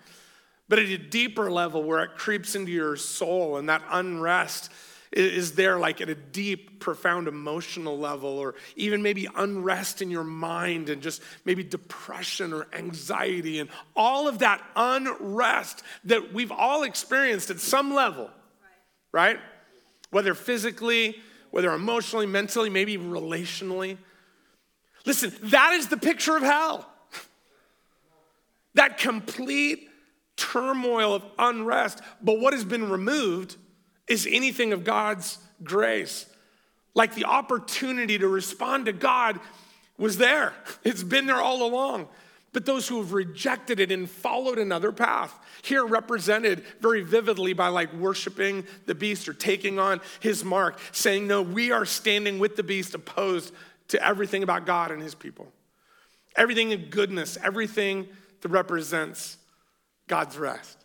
But 0.69 0.79
at 0.79 0.85
a 0.85 0.97
deeper 0.97 1.51
level 1.51 1.83
where 1.83 2.03
it 2.03 2.15
creeps 2.15 2.55
into 2.55 2.71
your 2.71 2.95
soul 2.95 3.57
and 3.57 3.67
that 3.67 3.81
unrest 3.89 4.71
is 5.11 5.53
there 5.53 5.77
like 5.77 5.99
at 5.99 6.09
a 6.09 6.15
deep, 6.15 6.79
profound 6.79 7.27
emotional 7.27 7.97
level, 7.97 8.29
or 8.29 8.55
even 8.75 9.01
maybe 9.01 9.27
unrest 9.35 10.01
in 10.01 10.09
your 10.09 10.23
mind 10.23 10.89
and 10.89 11.01
just 11.01 11.21
maybe 11.43 11.63
depression 11.63 12.53
or 12.53 12.67
anxiety 12.73 13.59
and 13.59 13.69
all 13.95 14.27
of 14.27 14.39
that 14.39 14.61
unrest 14.75 15.83
that 16.05 16.33
we've 16.33 16.51
all 16.51 16.83
experienced 16.83 17.49
at 17.49 17.59
some 17.59 17.93
level, 17.93 18.29
right? 19.11 19.37
Whether 20.11 20.33
physically, 20.33 21.17
whether 21.51 21.73
emotionally, 21.73 22.25
mentally, 22.25 22.69
maybe 22.69 22.97
relationally. 22.97 23.97
Listen, 25.05 25.33
that 25.43 25.73
is 25.73 25.87
the 25.87 25.97
picture 25.97 26.35
of 26.35 26.43
hell. 26.43 26.87
That 28.75 28.97
complete 28.97 29.89
turmoil 30.37 31.13
of 31.13 31.25
unrest. 31.37 31.99
But 32.21 32.39
what 32.39 32.53
has 32.53 32.63
been 32.63 32.89
removed 32.89 33.57
is 34.07 34.27
anything 34.29 34.73
of 34.73 34.83
God's 34.83 35.37
grace. 35.63 36.25
Like 36.93 37.15
the 37.15 37.25
opportunity 37.25 38.17
to 38.17 38.27
respond 38.27 38.85
to 38.85 38.93
God 38.93 39.39
was 39.97 40.17
there, 40.17 40.53
it's 40.83 41.03
been 41.03 41.27
there 41.27 41.41
all 41.41 41.63
along. 41.63 42.07
But 42.53 42.65
those 42.65 42.87
who 42.87 42.97
have 42.97 43.13
rejected 43.13 43.79
it 43.79 43.93
and 43.93 44.09
followed 44.09 44.59
another 44.59 44.91
path, 44.91 45.33
here 45.61 45.85
represented 45.85 46.65
very 46.81 47.01
vividly 47.01 47.53
by 47.53 47.69
like 47.69 47.93
worshiping 47.93 48.65
the 48.87 48.95
beast 48.95 49.29
or 49.29 49.33
taking 49.33 49.79
on 49.79 50.01
his 50.19 50.43
mark, 50.43 50.77
saying, 50.91 51.27
No, 51.27 51.41
we 51.41 51.71
are 51.71 51.85
standing 51.85 52.39
with 52.39 52.57
the 52.57 52.63
beast 52.63 52.93
opposed 52.93 53.53
to 53.89 54.05
everything 54.05 54.43
about 54.43 54.65
God 54.65 54.91
and 54.91 55.01
his 55.01 55.15
people. 55.15 55.51
Everything 56.35 56.71
in 56.71 56.89
goodness, 56.89 57.37
everything 57.41 58.07
that 58.41 58.49
represents 58.49 59.37
God's 60.07 60.37
rest. 60.37 60.80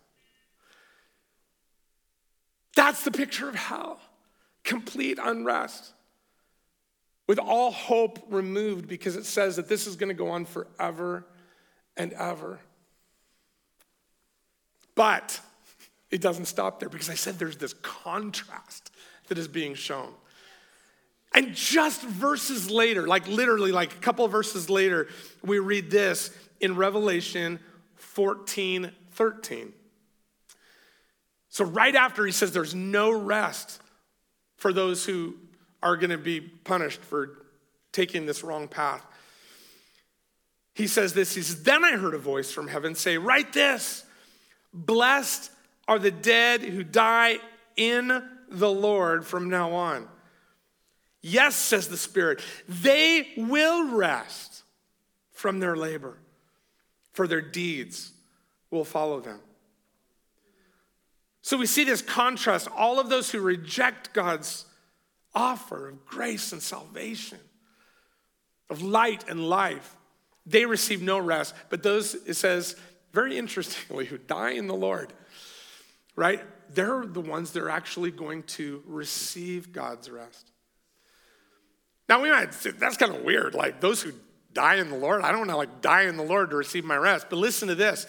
That's 2.76 3.02
the 3.02 3.10
picture 3.10 3.48
of 3.48 3.56
hell 3.56 3.98
complete 4.62 5.18
unrest 5.22 5.92
with 7.26 7.38
all 7.38 7.70
hope 7.70 8.18
removed 8.28 8.86
because 8.86 9.16
it 9.16 9.24
says 9.24 9.56
that 9.56 9.68
this 9.68 9.86
is 9.86 9.96
going 9.96 10.08
to 10.08 10.14
go 10.14 10.28
on 10.28 10.44
forever 10.44 11.24
and 11.96 12.12
ever. 12.12 12.60
But 14.94 15.40
it 16.10 16.20
doesn't 16.20 16.46
stop 16.46 16.78
there 16.78 16.88
because 16.88 17.10
I 17.10 17.14
said 17.14 17.38
there's 17.38 17.56
this 17.56 17.74
contrast 17.74 18.92
that 19.28 19.38
is 19.38 19.48
being 19.48 19.74
shown. 19.74 20.12
And 21.34 21.54
just 21.54 22.02
verses 22.02 22.70
later, 22.70 23.06
like 23.06 23.26
literally, 23.28 23.72
like 23.72 23.92
a 23.92 23.98
couple 23.98 24.26
verses 24.28 24.70
later, 24.70 25.08
we 25.42 25.58
read 25.58 25.90
this 25.90 26.30
in 26.60 26.76
Revelation 26.76 27.58
14 27.96 28.92
13. 29.12 29.72
So, 31.56 31.64
right 31.64 31.94
after 31.94 32.26
he 32.26 32.32
says 32.32 32.52
there's 32.52 32.74
no 32.74 33.10
rest 33.10 33.80
for 34.58 34.74
those 34.74 35.06
who 35.06 35.36
are 35.82 35.96
going 35.96 36.10
to 36.10 36.18
be 36.18 36.38
punished 36.38 37.00
for 37.00 37.46
taking 37.92 38.26
this 38.26 38.44
wrong 38.44 38.68
path, 38.68 39.02
he 40.74 40.86
says 40.86 41.14
this. 41.14 41.34
He 41.34 41.40
says, 41.40 41.62
Then 41.62 41.82
I 41.82 41.92
heard 41.92 42.12
a 42.12 42.18
voice 42.18 42.52
from 42.52 42.68
heaven 42.68 42.94
say, 42.94 43.16
Write 43.16 43.54
this 43.54 44.04
Blessed 44.74 45.50
are 45.88 45.98
the 45.98 46.10
dead 46.10 46.60
who 46.60 46.84
die 46.84 47.38
in 47.74 48.22
the 48.50 48.70
Lord 48.70 49.24
from 49.24 49.48
now 49.48 49.72
on. 49.72 50.08
Yes, 51.22 51.56
says 51.56 51.88
the 51.88 51.96
Spirit, 51.96 52.42
they 52.68 53.28
will 53.34 53.96
rest 53.96 54.62
from 55.32 55.60
their 55.60 55.74
labor, 55.74 56.18
for 57.12 57.26
their 57.26 57.40
deeds 57.40 58.12
will 58.70 58.84
follow 58.84 59.20
them. 59.20 59.40
So 61.46 61.56
we 61.56 61.66
see 61.66 61.84
this 61.84 62.02
contrast. 62.02 62.66
All 62.76 62.98
of 62.98 63.08
those 63.08 63.30
who 63.30 63.38
reject 63.38 64.12
God's 64.12 64.64
offer 65.32 65.90
of 65.90 66.04
grace 66.04 66.50
and 66.50 66.60
salvation, 66.60 67.38
of 68.68 68.82
light 68.82 69.28
and 69.28 69.48
life, 69.48 69.96
they 70.44 70.66
receive 70.66 71.02
no 71.02 71.20
rest. 71.20 71.54
But 71.68 71.84
those, 71.84 72.16
it 72.16 72.34
says, 72.34 72.74
very 73.12 73.38
interestingly, 73.38 74.06
who 74.06 74.18
die 74.18 74.54
in 74.54 74.66
the 74.66 74.74
Lord, 74.74 75.12
right? 76.16 76.42
They're 76.74 77.06
the 77.06 77.20
ones 77.20 77.52
that 77.52 77.62
are 77.62 77.70
actually 77.70 78.10
going 78.10 78.42
to 78.42 78.82
receive 78.84 79.72
God's 79.72 80.10
rest. 80.10 80.50
Now 82.08 82.22
we 82.22 82.28
might 82.28 82.54
say 82.54 82.72
that's 82.72 82.96
kind 82.96 83.14
of 83.14 83.22
weird. 83.22 83.54
Like 83.54 83.80
those 83.80 84.02
who 84.02 84.10
die 84.52 84.78
in 84.78 84.90
the 84.90 84.98
Lord, 84.98 85.22
I 85.22 85.28
don't 85.28 85.46
want 85.46 85.50
to 85.50 85.56
like 85.56 85.80
die 85.80 86.08
in 86.08 86.16
the 86.16 86.24
Lord 86.24 86.50
to 86.50 86.56
receive 86.56 86.84
my 86.84 86.96
rest. 86.96 87.28
But 87.30 87.36
listen 87.36 87.68
to 87.68 87.76
this. 87.76 88.08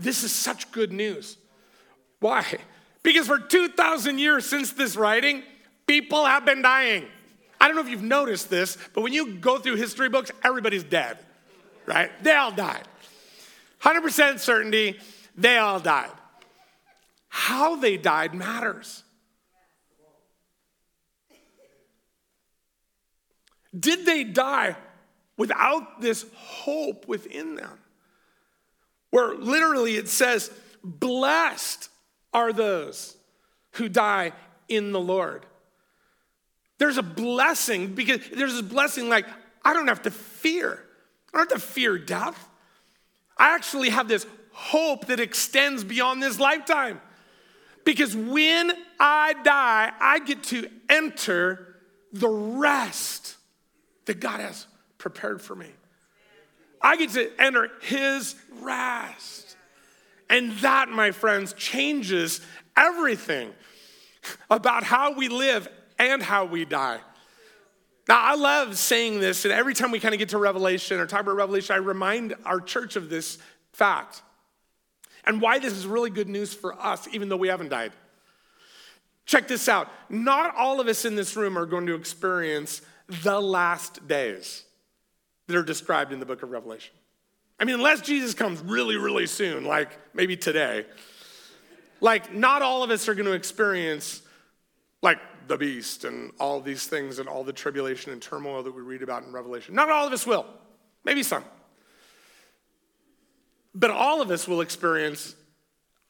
This 0.00 0.24
is 0.24 0.32
such 0.32 0.72
good 0.72 0.92
news. 0.92 1.36
Why? 2.22 2.46
Because 3.02 3.26
for 3.26 3.40
2,000 3.40 4.18
years 4.20 4.46
since 4.46 4.72
this 4.72 4.94
writing, 4.94 5.42
people 5.88 6.24
have 6.24 6.44
been 6.44 6.62
dying. 6.62 7.04
I 7.60 7.66
don't 7.66 7.74
know 7.74 7.82
if 7.82 7.88
you've 7.88 8.00
noticed 8.00 8.48
this, 8.48 8.78
but 8.94 9.02
when 9.02 9.12
you 9.12 9.34
go 9.34 9.58
through 9.58 9.74
history 9.74 10.08
books, 10.08 10.30
everybody's 10.44 10.84
dead, 10.84 11.18
right? 11.84 12.10
They 12.22 12.32
all 12.32 12.52
died. 12.52 12.86
100% 13.80 14.38
certainty, 14.38 15.00
they 15.36 15.58
all 15.58 15.80
died. 15.80 16.12
How 17.28 17.74
they 17.74 17.96
died 17.96 18.34
matters. 18.34 19.02
Did 23.76 24.06
they 24.06 24.22
die 24.22 24.76
without 25.36 26.00
this 26.00 26.24
hope 26.36 27.08
within 27.08 27.56
them? 27.56 27.80
Where 29.10 29.34
literally 29.34 29.96
it 29.96 30.08
says, 30.08 30.52
Blessed 30.84 31.88
are 32.32 32.52
those 32.52 33.16
who 33.72 33.88
die 33.88 34.32
in 34.68 34.92
the 34.92 35.00
Lord. 35.00 35.46
There's 36.78 36.98
a 36.98 37.02
blessing 37.02 37.94
because 37.94 38.20
there's 38.34 38.54
this 38.54 38.62
blessing 38.62 39.08
like, 39.08 39.26
I 39.64 39.72
don't 39.72 39.88
have 39.88 40.02
to 40.02 40.10
fear. 40.10 40.82
I 41.32 41.38
don't 41.38 41.50
have 41.50 41.60
to 41.60 41.66
fear 41.66 41.98
death. 41.98 42.48
I 43.36 43.54
actually 43.54 43.90
have 43.90 44.08
this 44.08 44.26
hope 44.52 45.06
that 45.06 45.20
extends 45.20 45.84
beyond 45.84 46.22
this 46.22 46.38
lifetime. 46.38 47.00
Because 47.84 48.14
when 48.14 48.72
I 49.00 49.34
die, 49.42 49.92
I 50.00 50.20
get 50.20 50.42
to 50.44 50.68
enter 50.88 51.76
the 52.12 52.28
rest 52.28 53.36
that 54.04 54.20
God 54.20 54.40
has 54.40 54.66
prepared 54.98 55.40
for 55.40 55.54
me. 55.54 55.70
I 56.80 56.96
get 56.96 57.10
to 57.10 57.30
enter 57.40 57.70
His 57.80 58.34
rest. 58.60 59.51
And 60.32 60.52
that, 60.58 60.88
my 60.88 61.10
friends, 61.10 61.52
changes 61.52 62.40
everything 62.74 63.52
about 64.50 64.82
how 64.82 65.12
we 65.12 65.28
live 65.28 65.68
and 65.98 66.22
how 66.22 66.46
we 66.46 66.64
die. 66.64 67.00
Now, 68.08 68.18
I 68.18 68.34
love 68.34 68.78
saying 68.78 69.20
this, 69.20 69.44
and 69.44 69.52
every 69.52 69.74
time 69.74 69.90
we 69.90 70.00
kind 70.00 70.14
of 70.14 70.18
get 70.18 70.30
to 70.30 70.38
Revelation 70.38 70.98
or 70.98 71.06
talk 71.06 71.20
about 71.20 71.36
Revelation, 71.36 71.74
I 71.74 71.78
remind 71.78 72.34
our 72.46 72.60
church 72.60 72.96
of 72.96 73.10
this 73.10 73.36
fact 73.74 74.22
and 75.24 75.40
why 75.40 75.58
this 75.58 75.74
is 75.74 75.86
really 75.86 76.10
good 76.10 76.30
news 76.30 76.54
for 76.54 76.80
us, 76.80 77.06
even 77.12 77.28
though 77.28 77.36
we 77.36 77.48
haven't 77.48 77.68
died. 77.68 77.92
Check 79.26 79.48
this 79.48 79.68
out. 79.68 79.88
Not 80.08 80.56
all 80.56 80.80
of 80.80 80.88
us 80.88 81.04
in 81.04 81.14
this 81.14 81.36
room 81.36 81.58
are 81.58 81.66
going 81.66 81.86
to 81.86 81.94
experience 81.94 82.80
the 83.06 83.38
last 83.38 84.08
days 84.08 84.64
that 85.46 85.56
are 85.56 85.62
described 85.62 86.10
in 86.10 86.20
the 86.20 86.26
book 86.26 86.42
of 86.42 86.50
Revelation. 86.50 86.94
I 87.62 87.64
mean, 87.64 87.76
unless 87.76 88.00
Jesus 88.00 88.34
comes 88.34 88.60
really, 88.60 88.96
really 88.96 89.28
soon, 89.28 89.64
like 89.64 89.96
maybe 90.14 90.36
today, 90.36 90.84
like 92.00 92.34
not 92.34 92.60
all 92.60 92.82
of 92.82 92.90
us 92.90 93.08
are 93.08 93.14
going 93.14 93.26
to 93.26 93.34
experience 93.34 94.20
like 95.00 95.20
the 95.46 95.56
beast 95.56 96.02
and 96.02 96.32
all 96.40 96.60
these 96.60 96.88
things 96.88 97.20
and 97.20 97.28
all 97.28 97.44
the 97.44 97.52
tribulation 97.52 98.12
and 98.12 98.20
turmoil 98.20 98.64
that 98.64 98.74
we 98.74 98.82
read 98.82 99.00
about 99.00 99.22
in 99.22 99.30
Revelation. 99.30 99.76
Not 99.76 99.90
all 99.90 100.04
of 100.04 100.12
us 100.12 100.26
will, 100.26 100.44
maybe 101.04 101.22
some. 101.22 101.44
But 103.76 103.92
all 103.92 104.20
of 104.20 104.32
us 104.32 104.48
will 104.48 104.60
experience 104.60 105.36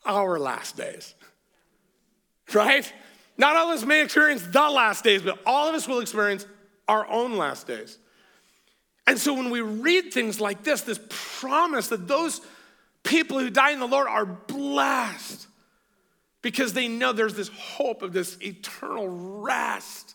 our 0.06 0.38
last 0.38 0.78
days, 0.78 1.14
right? 2.54 2.90
Not 3.36 3.56
all 3.56 3.70
of 3.70 3.76
us 3.76 3.84
may 3.84 4.00
experience 4.02 4.40
the 4.40 4.70
last 4.70 5.04
days, 5.04 5.20
but 5.20 5.38
all 5.44 5.68
of 5.68 5.74
us 5.74 5.86
will 5.86 6.00
experience 6.00 6.46
our 6.88 7.06
own 7.08 7.36
last 7.36 7.66
days. 7.66 7.98
And 9.06 9.18
so 9.18 9.34
when 9.34 9.50
we 9.50 9.60
read 9.60 10.12
things 10.12 10.40
like 10.40 10.62
this, 10.62 10.82
this 10.82 11.00
promise 11.08 11.88
that 11.88 12.06
those 12.06 12.40
people 13.02 13.38
who 13.38 13.50
die 13.50 13.72
in 13.72 13.80
the 13.80 13.86
Lord 13.86 14.06
are 14.06 14.24
blessed 14.24 15.46
because 16.40 16.72
they 16.72 16.88
know 16.88 17.12
there's 17.12 17.34
this 17.34 17.48
hope 17.48 18.02
of 18.02 18.12
this 18.12 18.36
eternal 18.40 19.08
rest. 19.08 20.14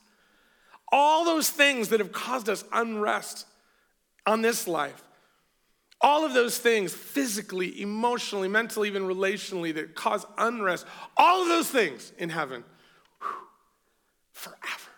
All 0.92 1.26
those 1.26 1.50
things 1.50 1.90
that 1.90 2.00
have 2.00 2.12
caused 2.12 2.50
us 2.50 2.64
unrest 2.72 3.46
on 4.26 4.42
this 4.42 4.68
life, 4.68 5.04
all 6.00 6.26
of 6.26 6.34
those 6.34 6.58
things, 6.58 6.94
physically, 6.94 7.82
emotionally, 7.82 8.48
mentally, 8.48 8.88
even 8.88 9.04
relationally, 9.04 9.74
that 9.74 9.96
cause 9.96 10.26
unrest, 10.38 10.86
all 11.16 11.42
of 11.42 11.48
those 11.48 11.70
things 11.70 12.12
in 12.18 12.30
heaven, 12.30 12.64
whew, 13.20 13.30
forever 14.34 14.92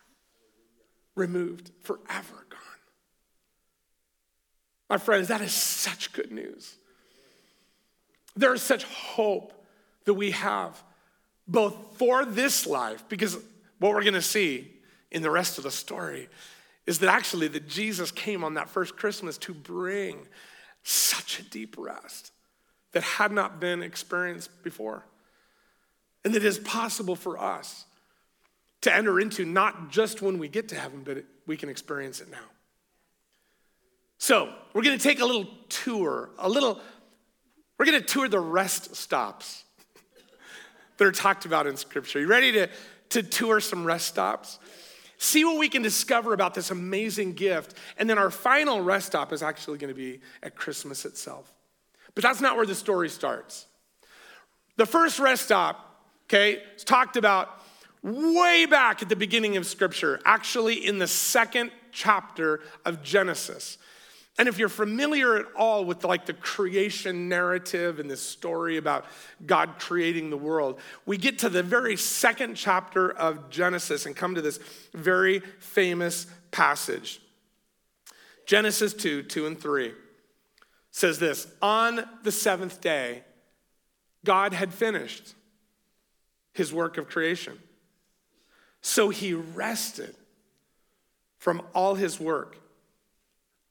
removed, 1.15 1.71
forever. 1.83 2.45
My 4.89 4.97
friends, 4.97 5.27
that 5.27 5.41
is 5.41 5.53
such 5.53 6.13
good 6.13 6.31
news. 6.31 6.75
There 8.35 8.53
is 8.53 8.61
such 8.61 8.83
hope 8.85 9.53
that 10.05 10.15
we 10.15 10.31
have 10.31 10.81
both 11.47 11.75
for 11.97 12.25
this 12.25 12.65
life, 12.65 13.03
because 13.09 13.37
what 13.79 13.93
we're 13.93 14.03
gonna 14.03 14.21
see 14.21 14.71
in 15.11 15.21
the 15.21 15.31
rest 15.31 15.57
of 15.57 15.63
the 15.63 15.71
story 15.71 16.29
is 16.85 16.99
that 16.99 17.09
actually 17.09 17.47
that 17.49 17.67
Jesus 17.67 18.11
came 18.11 18.43
on 18.43 18.55
that 18.55 18.69
first 18.69 18.97
Christmas 18.97 19.37
to 19.39 19.53
bring 19.53 20.27
such 20.83 21.39
a 21.39 21.43
deep 21.43 21.75
rest 21.77 22.31
that 22.91 23.03
had 23.03 23.31
not 23.31 23.59
been 23.59 23.83
experienced 23.83 24.63
before. 24.63 25.03
And 26.25 26.33
that 26.33 26.43
is 26.43 26.57
possible 26.59 27.15
for 27.15 27.37
us 27.39 27.85
to 28.81 28.93
enter 28.93 29.19
into 29.19 29.45
not 29.45 29.91
just 29.91 30.21
when 30.21 30.39
we 30.39 30.47
get 30.47 30.69
to 30.69 30.75
heaven, 30.75 31.01
but 31.03 31.23
we 31.45 31.57
can 31.57 31.69
experience 31.69 32.21
it 32.21 32.31
now. 32.31 32.45
So, 34.19 34.53
we're 34.73 34.83
gonna 34.83 34.97
take 34.97 35.21
a 35.21 35.25
little 35.25 35.47
tour, 35.69 36.29
a 36.37 36.47
little, 36.47 36.79
we're 37.77 37.85
gonna 37.85 38.01
tour 38.01 38.27
the 38.27 38.39
rest 38.39 38.95
stops 38.95 39.63
that 40.97 41.07
are 41.07 41.11
talked 41.11 41.45
about 41.45 41.65
in 41.65 41.77
Scripture. 41.77 42.19
You 42.19 42.27
ready 42.27 42.51
to, 42.51 42.69
to 43.09 43.23
tour 43.23 43.61
some 43.61 43.85
rest 43.85 44.07
stops? 44.07 44.59
See 45.17 45.43
what 45.43 45.57
we 45.57 45.69
can 45.69 45.81
discover 45.81 46.33
about 46.33 46.53
this 46.53 46.69
amazing 46.69 47.33
gift. 47.33 47.73
And 47.97 48.09
then 48.09 48.17
our 48.17 48.29
final 48.29 48.81
rest 48.81 49.07
stop 49.07 49.33
is 49.33 49.41
actually 49.41 49.77
going 49.77 49.93
to 49.93 49.99
be 49.99 50.21
at 50.43 50.55
Christmas 50.55 51.03
itself. 51.05 51.51
But 52.15 52.23
that's 52.23 52.39
not 52.39 52.55
where 52.55 52.65
the 52.65 52.75
story 52.75 53.09
starts. 53.09 53.65
The 54.77 54.85
first 54.85 55.19
rest 55.19 55.43
stop, 55.43 56.05
okay, 56.25 56.61
is 56.75 56.83
talked 56.83 57.17
about 57.17 57.49
way 58.01 58.65
back 58.65 59.01
at 59.01 59.09
the 59.09 59.15
beginning 59.15 59.57
of 59.57 59.65
Scripture, 59.65 60.21
actually 60.23 60.85
in 60.85 60.99
the 60.99 61.07
second 61.07 61.71
chapter 61.91 62.61
of 62.85 63.03
Genesis. 63.03 63.77
And 64.39 64.47
if 64.47 64.57
you're 64.57 64.69
familiar 64.69 65.35
at 65.35 65.47
all 65.53 65.83
with 65.83 66.05
like 66.05 66.25
the 66.25 66.33
creation 66.33 67.27
narrative 67.27 67.99
and 67.99 68.09
this 68.09 68.21
story 68.21 68.77
about 68.77 69.05
God 69.45 69.73
creating 69.79 70.29
the 70.29 70.37
world, 70.37 70.79
we 71.05 71.17
get 71.17 71.39
to 71.39 71.49
the 71.49 71.61
very 71.61 71.97
second 71.97 72.55
chapter 72.55 73.11
of 73.11 73.49
Genesis 73.49 74.05
and 74.05 74.15
come 74.15 74.35
to 74.35 74.41
this 74.41 74.57
very 74.93 75.41
famous 75.59 76.25
passage. 76.51 77.19
Genesis 78.45 78.93
2, 78.93 79.23
2 79.23 79.45
and 79.45 79.59
3 79.59 79.91
says 80.89 81.19
this 81.19 81.45
On 81.61 82.07
the 82.23 82.31
seventh 82.31 82.79
day, 82.79 83.25
God 84.23 84.53
had 84.53 84.73
finished 84.73 85.35
his 86.53 86.71
work 86.71 86.97
of 86.97 87.09
creation. 87.09 87.59
So 88.79 89.09
he 89.09 89.33
rested 89.33 90.15
from 91.39 91.61
all 91.73 91.95
his 91.95 92.21
work 92.21 92.55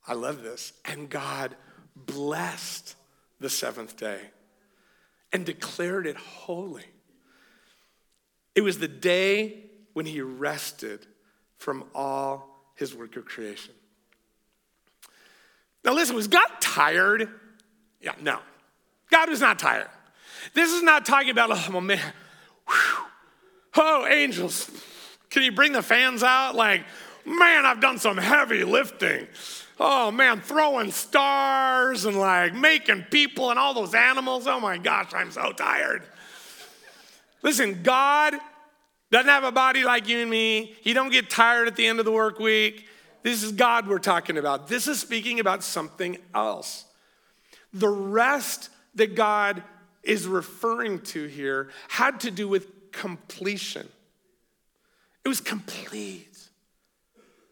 I 0.08 0.14
love 0.14 0.42
this. 0.42 0.72
And 0.86 1.10
God 1.10 1.54
blessed 1.94 2.96
the 3.38 3.50
seventh 3.50 3.96
day 3.96 4.20
and 5.32 5.44
declared 5.44 6.06
it 6.06 6.16
holy. 6.16 6.86
It 8.54 8.62
was 8.62 8.78
the 8.78 8.88
day 8.88 9.64
when 9.92 10.06
he 10.06 10.20
rested 10.20 11.06
from 11.58 11.84
all 11.94 12.72
his 12.74 12.94
work 12.94 13.16
of 13.16 13.26
creation. 13.26 13.74
Now, 15.84 15.92
listen, 15.92 16.16
was 16.16 16.28
God 16.28 16.48
tired? 16.60 17.28
Yeah, 18.00 18.14
no. 18.20 18.38
God 19.10 19.28
was 19.28 19.40
not 19.40 19.58
tired. 19.58 19.88
This 20.54 20.72
is 20.72 20.82
not 20.82 21.04
talking 21.04 21.30
about, 21.30 21.50
oh 21.50 21.80
man, 21.80 22.00
whew. 22.66 23.04
oh, 23.76 24.06
angels, 24.06 24.70
can 25.30 25.42
you 25.42 25.52
bring 25.52 25.72
the 25.72 25.82
fans 25.82 26.22
out? 26.22 26.54
Like, 26.54 26.84
man, 27.24 27.66
I've 27.66 27.80
done 27.80 27.98
some 27.98 28.16
heavy 28.16 28.64
lifting 28.64 29.26
oh 29.80 30.10
man, 30.10 30.40
throwing 30.40 30.90
stars 30.90 32.04
and 32.04 32.18
like 32.18 32.54
making 32.54 33.02
people 33.10 33.50
and 33.50 33.58
all 33.58 33.74
those 33.74 33.94
animals. 33.94 34.46
Oh 34.46 34.60
my 34.60 34.78
gosh, 34.78 35.12
I'm 35.14 35.30
so 35.30 35.52
tired. 35.52 36.02
Listen, 37.42 37.82
God 37.82 38.34
doesn't 39.10 39.28
have 39.28 39.44
a 39.44 39.52
body 39.52 39.84
like 39.84 40.08
you 40.08 40.18
and 40.18 40.30
me. 40.30 40.76
He 40.82 40.92
don't 40.92 41.10
get 41.10 41.30
tired 41.30 41.68
at 41.68 41.76
the 41.76 41.86
end 41.86 41.98
of 41.98 42.04
the 42.04 42.12
work 42.12 42.38
week. 42.38 42.86
This 43.22 43.42
is 43.42 43.52
God 43.52 43.88
we're 43.88 43.98
talking 43.98 44.36
about. 44.38 44.68
This 44.68 44.86
is 44.86 45.00
speaking 45.00 45.40
about 45.40 45.62
something 45.62 46.18
else. 46.34 46.84
The 47.72 47.88
rest 47.88 48.70
that 48.94 49.14
God 49.14 49.62
is 50.02 50.26
referring 50.26 51.00
to 51.00 51.26
here 51.26 51.70
had 51.88 52.20
to 52.20 52.30
do 52.30 52.48
with 52.48 52.92
completion. 52.92 53.88
It 55.24 55.28
was 55.28 55.40
complete. 55.40 56.48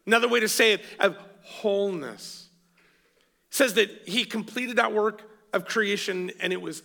Another 0.06 0.28
way 0.28 0.40
to 0.40 0.48
say 0.48 0.74
it, 0.74 0.80
wholeness. 1.46 2.48
It 3.48 3.54
says 3.54 3.74
that 3.74 3.90
he 4.06 4.24
completed 4.24 4.76
that 4.76 4.92
work 4.92 5.22
of 5.52 5.64
creation 5.64 6.30
and 6.40 6.52
it 6.52 6.60
was 6.60 6.82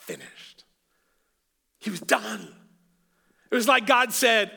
finished. 0.00 0.64
He 1.78 1.90
was 1.90 2.00
done. 2.00 2.54
It 3.50 3.54
was 3.54 3.68
like 3.68 3.86
God 3.86 4.12
said, 4.12 4.50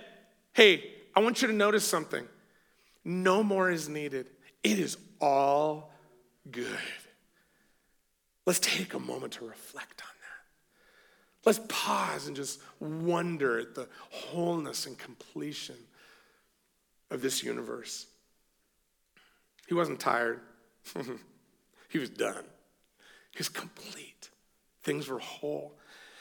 Hey, 0.54 0.84
I 1.16 1.20
want 1.22 1.42
you 1.42 1.48
to 1.48 1.54
notice 1.54 1.86
something. 1.86 2.28
No 3.06 3.44
more 3.44 3.72
is 3.72 3.90
needed. 3.90 4.28
It 4.64 4.80
is 4.80 4.98
all 5.20 5.92
good. 6.50 6.68
Let's 8.46 8.60
take 8.60 8.94
a 8.94 9.00
moment 9.00 9.34
to 9.34 9.46
reflect 9.46 10.02
on 10.02 10.14
that. 10.22 11.48
Let's 11.48 11.60
pause 11.68 12.28
and 12.28 12.36
just 12.36 12.62
wonder 12.80 13.60
at 13.60 13.74
the 13.74 13.88
wholeness 14.12 14.86
and 14.86 14.98
completion 14.98 15.76
of 17.10 17.22
this 17.22 17.44
universe. 17.44 18.08
He 19.68 19.74
wasn't 19.74 20.00
tired, 20.00 20.42
he 21.90 22.00
was 22.00 22.10
done. 22.10 22.44
He 23.32 23.40
was 23.40 23.50
complete. 23.50 24.30
Things 24.84 25.08
were 25.08 25.20
whole. 25.20 25.78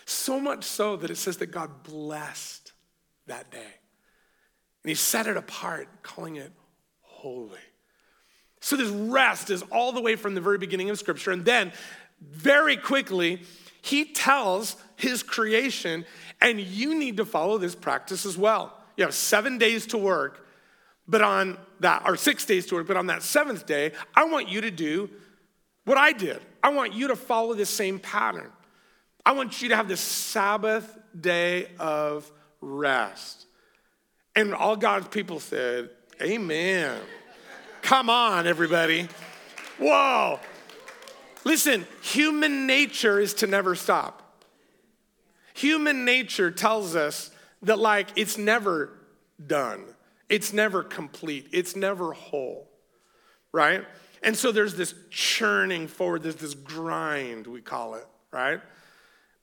So 0.07 0.40
much 0.40 0.64
so 0.64 0.96
that 0.96 1.11
it 1.11 1.16
says 1.16 1.37
that 1.38 1.48
God 1.48 1.83
blessed 1.83 2.72
that 3.26 3.50
day. 3.50 3.59
And 4.83 4.88
he 4.88 4.94
set 4.94 5.26
it 5.26 5.37
apart, 5.37 5.88
calling 6.02 6.37
it 6.37 6.52
holy. 7.02 7.61
So 8.61 8.76
this 8.76 8.88
rest 8.88 9.50
is 9.50 9.62
all 9.70 9.92
the 9.92 10.00
way 10.00 10.16
from 10.16 10.35
the 10.35 10.40
very 10.40 10.59
beginning 10.59 10.90
of 10.90 10.98
Scripture. 10.98 11.33
And 11.33 11.44
then, 11.44 11.72
very 12.20 12.76
quickly, 12.76 13.42
he 13.83 14.05
tells 14.05 14.76
his 14.96 15.22
creation, 15.22 16.05
and 16.40 16.61
you 16.61 16.94
need 16.94 17.16
to 17.16 17.24
follow 17.24 17.59
this 17.59 17.74
practice 17.74 18.24
as 18.24 18.38
well. 18.38 18.76
You 18.96 19.05
have 19.05 19.14
seven 19.14 19.59
days 19.59 19.87
to 19.87 19.98
work, 19.98 20.41
but 21.06 21.22
on 21.22 21.58
that, 21.80 22.02
or 22.06 22.16
six 22.16 22.44
days 22.44 22.66
to 22.66 22.76
work, 22.76 22.86
but 22.86 22.96
on 22.96 23.06
that 23.06 23.22
seventh 23.22 23.66
day, 23.66 23.92
I 24.14 24.24
want 24.24 24.48
you 24.48 24.60
to 24.60 24.70
do 24.70 25.10
what 25.84 25.98
I 25.98 26.12
did. 26.12 26.40
I 26.62 26.70
want 26.70 26.94
you 26.94 27.08
to 27.08 27.16
follow 27.16 27.54
the 27.54 27.66
same 27.66 27.98
pattern. 27.98 28.50
I 29.24 29.32
want 29.32 29.62
you 29.62 29.68
to 29.70 29.76
have 29.76 29.88
this 29.88 30.00
Sabbath 30.00 30.98
day 31.18 31.68
of 31.78 32.30
rest. 32.60 33.46
And 34.34 34.54
all 34.54 34.76
God's 34.76 35.08
people 35.08 35.40
said, 35.40 35.90
Amen. 36.20 36.98
Come 37.82 38.08
on, 38.08 38.46
everybody. 38.46 39.08
Whoa. 39.78 40.38
Listen, 41.44 41.86
human 42.02 42.66
nature 42.66 43.18
is 43.18 43.34
to 43.34 43.46
never 43.48 43.74
stop. 43.74 44.44
Human 45.54 46.04
nature 46.04 46.50
tells 46.50 46.94
us 46.94 47.30
that, 47.62 47.78
like, 47.78 48.08
it's 48.16 48.38
never 48.38 48.90
done. 49.44 49.84
It's 50.32 50.54
never 50.54 50.82
complete, 50.82 51.48
it's 51.52 51.76
never 51.76 52.14
whole, 52.14 52.66
right? 53.52 53.84
And 54.22 54.34
so 54.34 54.50
there's 54.50 54.74
this 54.74 54.94
churning 55.10 55.88
forward, 55.88 56.22
there's 56.22 56.36
this 56.36 56.54
grind, 56.54 57.46
we 57.46 57.60
call 57.60 57.96
it, 57.96 58.06
right? 58.32 58.62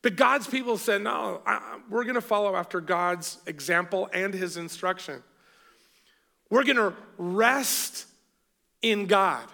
But 0.02 0.16
God's 0.16 0.48
people 0.48 0.80
said, 0.80 1.04
no, 1.04 1.44
I, 1.46 1.78
we're 1.92 2.06
gonna 2.06 2.22
follow 2.22 2.56
after 2.56 2.82
God's 2.82 3.38
example 3.46 4.10
and 4.12 4.34
his 4.34 4.58
instruction. 4.58 5.22
We're 6.50 6.64
gonna 6.64 6.96
rest 7.20 8.08
in 8.82 9.06
God. 9.06 9.46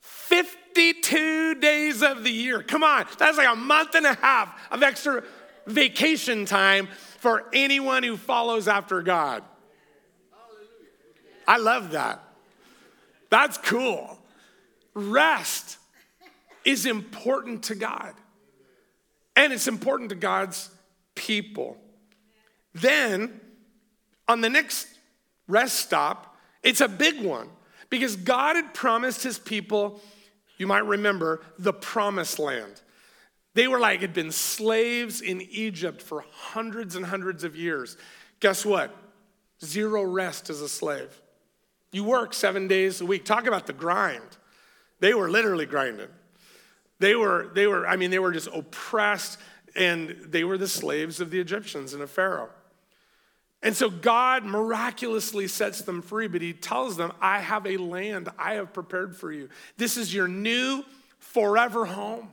52 0.00 1.54
days 1.54 2.02
of 2.02 2.24
the 2.24 2.30
year. 2.30 2.62
Come 2.62 2.84
on, 2.84 3.06
that's 3.18 3.38
like 3.38 3.48
a 3.48 3.56
month 3.56 3.94
and 3.94 4.04
a 4.04 4.16
half 4.16 4.54
of 4.70 4.82
extra 4.82 5.24
vacation 5.66 6.44
time 6.44 6.88
for 7.20 7.46
anyone 7.54 8.02
who 8.02 8.18
follows 8.18 8.68
after 8.68 9.00
God. 9.00 9.44
I 11.50 11.56
love 11.56 11.90
that. 11.90 12.22
That's 13.28 13.58
cool. 13.58 14.16
Rest 14.94 15.78
is 16.64 16.86
important 16.86 17.64
to 17.64 17.74
God, 17.74 18.14
and 19.34 19.52
it's 19.52 19.66
important 19.66 20.10
to 20.10 20.14
God's 20.14 20.70
people. 21.16 21.76
Then, 22.72 23.40
on 24.28 24.42
the 24.42 24.48
next 24.48 24.86
rest 25.48 25.80
stop, 25.80 26.36
it's 26.62 26.80
a 26.80 26.86
big 26.86 27.20
one 27.20 27.48
because 27.88 28.14
God 28.14 28.54
had 28.54 28.72
promised 28.72 29.24
his 29.24 29.36
people, 29.36 30.00
you 30.56 30.68
might 30.68 30.84
remember, 30.84 31.42
the 31.58 31.72
promised 31.72 32.38
land. 32.38 32.80
They 33.54 33.66
were 33.66 33.80
like, 33.80 34.02
had 34.02 34.14
been 34.14 34.30
slaves 34.30 35.20
in 35.20 35.40
Egypt 35.50 36.00
for 36.00 36.24
hundreds 36.30 36.94
and 36.94 37.06
hundreds 37.06 37.42
of 37.42 37.56
years. 37.56 37.96
Guess 38.38 38.64
what? 38.64 38.94
Zero 39.64 40.04
rest 40.04 40.48
as 40.48 40.60
a 40.60 40.68
slave. 40.68 41.20
You 41.92 42.04
work 42.04 42.34
seven 42.34 42.68
days 42.68 43.00
a 43.00 43.06
week. 43.06 43.24
Talk 43.24 43.46
about 43.46 43.66
the 43.66 43.72
grind. 43.72 44.36
They 45.00 45.14
were 45.14 45.30
literally 45.30 45.66
grinding. 45.66 46.08
They 46.98 47.14
were, 47.14 47.50
they 47.54 47.66
were, 47.66 47.86
I 47.86 47.96
mean, 47.96 48.10
they 48.10 48.18
were 48.18 48.32
just 48.32 48.48
oppressed 48.48 49.38
and 49.74 50.16
they 50.26 50.44
were 50.44 50.58
the 50.58 50.68
slaves 50.68 51.20
of 51.20 51.30
the 51.30 51.40
Egyptians 51.40 51.94
and 51.94 52.02
of 52.02 52.10
Pharaoh. 52.10 52.50
And 53.62 53.76
so 53.76 53.90
God 53.90 54.44
miraculously 54.44 55.46
sets 55.46 55.82
them 55.82 56.00
free, 56.00 56.28
but 56.28 56.40
he 56.40 56.52
tells 56.52 56.96
them, 56.96 57.12
I 57.20 57.40
have 57.40 57.66
a 57.66 57.76
land 57.76 58.28
I 58.38 58.54
have 58.54 58.72
prepared 58.72 59.16
for 59.16 59.30
you. 59.30 59.48
This 59.76 59.96
is 59.96 60.14
your 60.14 60.28
new 60.28 60.84
forever 61.18 61.84
home. 61.84 62.30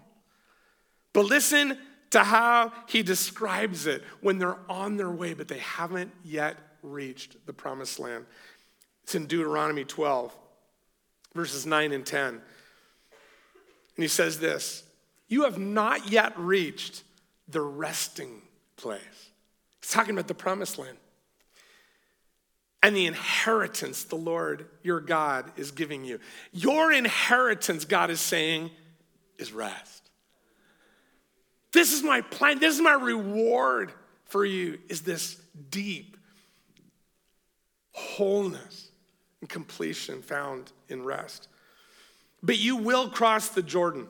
But 1.13 1.26
listen 1.26 1.78
to 2.12 2.24
how 2.24 2.72
he 2.88 3.04
describes 3.04 3.88
it 3.88 4.04
when 4.22 4.38
they're 4.38 4.58
on 4.70 4.96
their 4.96 5.10
way, 5.10 5.34
but 5.34 5.48
they 5.48 5.60
haven't 5.60 6.12
yet 6.24 6.58
reached 6.82 7.46
the 7.46 7.54
promised 7.54 8.00
land. 8.00 8.26
It's 9.08 9.15
in 9.15 9.26
Deuteronomy 9.26 9.86
12, 9.86 10.36
verses 11.34 11.65
9 11.65 11.93
and 11.93 12.06
10. 12.06 12.28
And 12.28 12.41
he 13.96 14.10
says 14.10 14.38
this 14.38 14.84
You 15.30 15.46
have 15.46 15.58
not 15.58 16.12
yet 16.12 16.38
reached 16.38 17.04
the 17.48 17.62
resting 17.62 18.41
place. 18.76 19.00
He's 19.80 19.91
talking 19.91 20.13
about 20.13 20.28
the 20.28 20.34
promised 20.34 20.78
land 20.78 20.98
and 22.84 22.98
the 22.98 23.06
inheritance 23.06 24.04
the 24.04 24.17
Lord 24.17 24.67
your 24.84 25.00
God 25.00 25.54
is 25.56 25.72
giving 25.72 26.04
you. 26.04 26.20
Your 26.52 26.91
inheritance, 26.91 27.86
God 27.86 28.10
is 28.10 28.20
saying, 28.20 28.72
is 29.38 29.54
rest. 29.54 30.10
This 31.72 31.93
is 31.93 32.04
my 32.04 32.20
plan. 32.20 32.60
This 32.60 32.76
is 32.76 32.82
my 32.82 32.96
reward 32.96 33.93
for 34.26 34.43
you 34.43 34.80
is 34.89 35.00
this 35.04 35.39
deep 35.70 36.17
wholeness 37.93 38.88
and 39.41 39.50
completion 39.50 40.21
found 40.21 40.71
in 40.89 41.04
rest. 41.04 41.47
But 42.41 42.58
you 42.58 42.76
will 42.76 43.10
cross 43.10 43.50
the 43.50 43.62
Jordan 43.62 44.08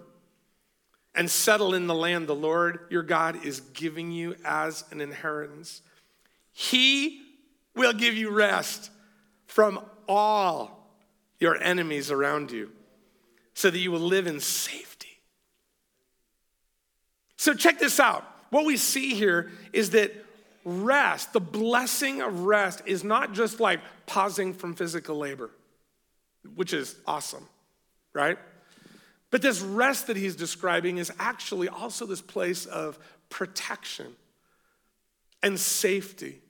and 1.15 1.29
settle 1.29 1.73
in 1.73 1.87
the 1.87 1.95
land 1.95 2.27
the 2.27 2.35
Lord 2.35 2.79
your 2.89 3.03
God 3.03 3.43
is 3.45 3.59
giving 3.59 4.11
you 4.11 4.35
as 4.45 4.83
an 4.91 5.01
inheritance. 5.01 5.81
He 6.51 7.21
will 7.75 7.93
give 7.93 8.15
you 8.15 8.31
rest 8.31 8.91
from 9.45 9.79
all 10.07 10.89
your 11.39 11.61
enemies 11.61 12.11
around 12.11 12.51
you 12.51 12.71
so 13.53 13.69
that 13.69 13.79
you 13.79 13.91
will 13.91 13.99
live 13.99 14.27
in 14.27 14.39
safety. 14.39 15.19
So, 17.37 17.53
check 17.53 17.79
this 17.79 17.99
out. 17.99 18.23
What 18.49 18.65
we 18.65 18.77
see 18.77 19.13
here 19.13 19.51
is 19.73 19.91
that 19.91 20.11
rest, 20.67 21.31
the 21.31 21.39
blessing 21.39 22.21
of 22.21 22.41
rest, 22.41 22.81
is 22.85 23.03
not 23.03 23.33
just 23.33 23.59
like 23.59 23.79
pausing 24.05 24.53
from 24.53 24.73
physical 24.75 25.15
labor, 25.15 25.49
which 26.55 26.73
is 26.73 26.95
awesome, 27.05 27.47
right? 28.13 28.37
But 29.31 29.41
this 29.41 29.61
rest 29.61 30.07
that 30.07 30.17
he's 30.17 30.35
describing 30.35 30.97
is 30.97 31.11
actually 31.19 31.69
also 31.69 32.05
this 32.05 32.21
place 32.21 32.65
of 32.65 32.99
protection 33.29 34.15
and 35.41 35.59
safety 35.59 36.41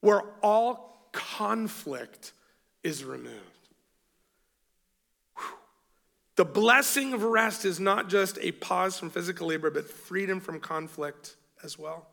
where 0.00 0.22
all 0.42 1.08
conflict 1.12 2.32
is 2.82 3.04
removed. 3.04 3.36
Whew. 5.36 5.44
The 6.36 6.44
blessing 6.44 7.14
of 7.14 7.22
rest 7.22 7.64
is 7.64 7.78
not 7.78 8.08
just 8.08 8.38
a 8.40 8.50
pause 8.52 8.98
from 8.98 9.10
physical 9.10 9.46
labor, 9.46 9.70
but 9.70 9.88
freedom 9.88 10.40
from 10.40 10.58
conflict 10.58 11.36
as 11.62 11.78
well. 11.78 12.08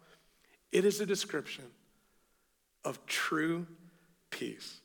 It 0.72 0.86
is 0.86 1.02
a 1.02 1.06
description 1.06 1.66
of 2.84 3.06
true 3.06 3.66
peace. 4.30 4.80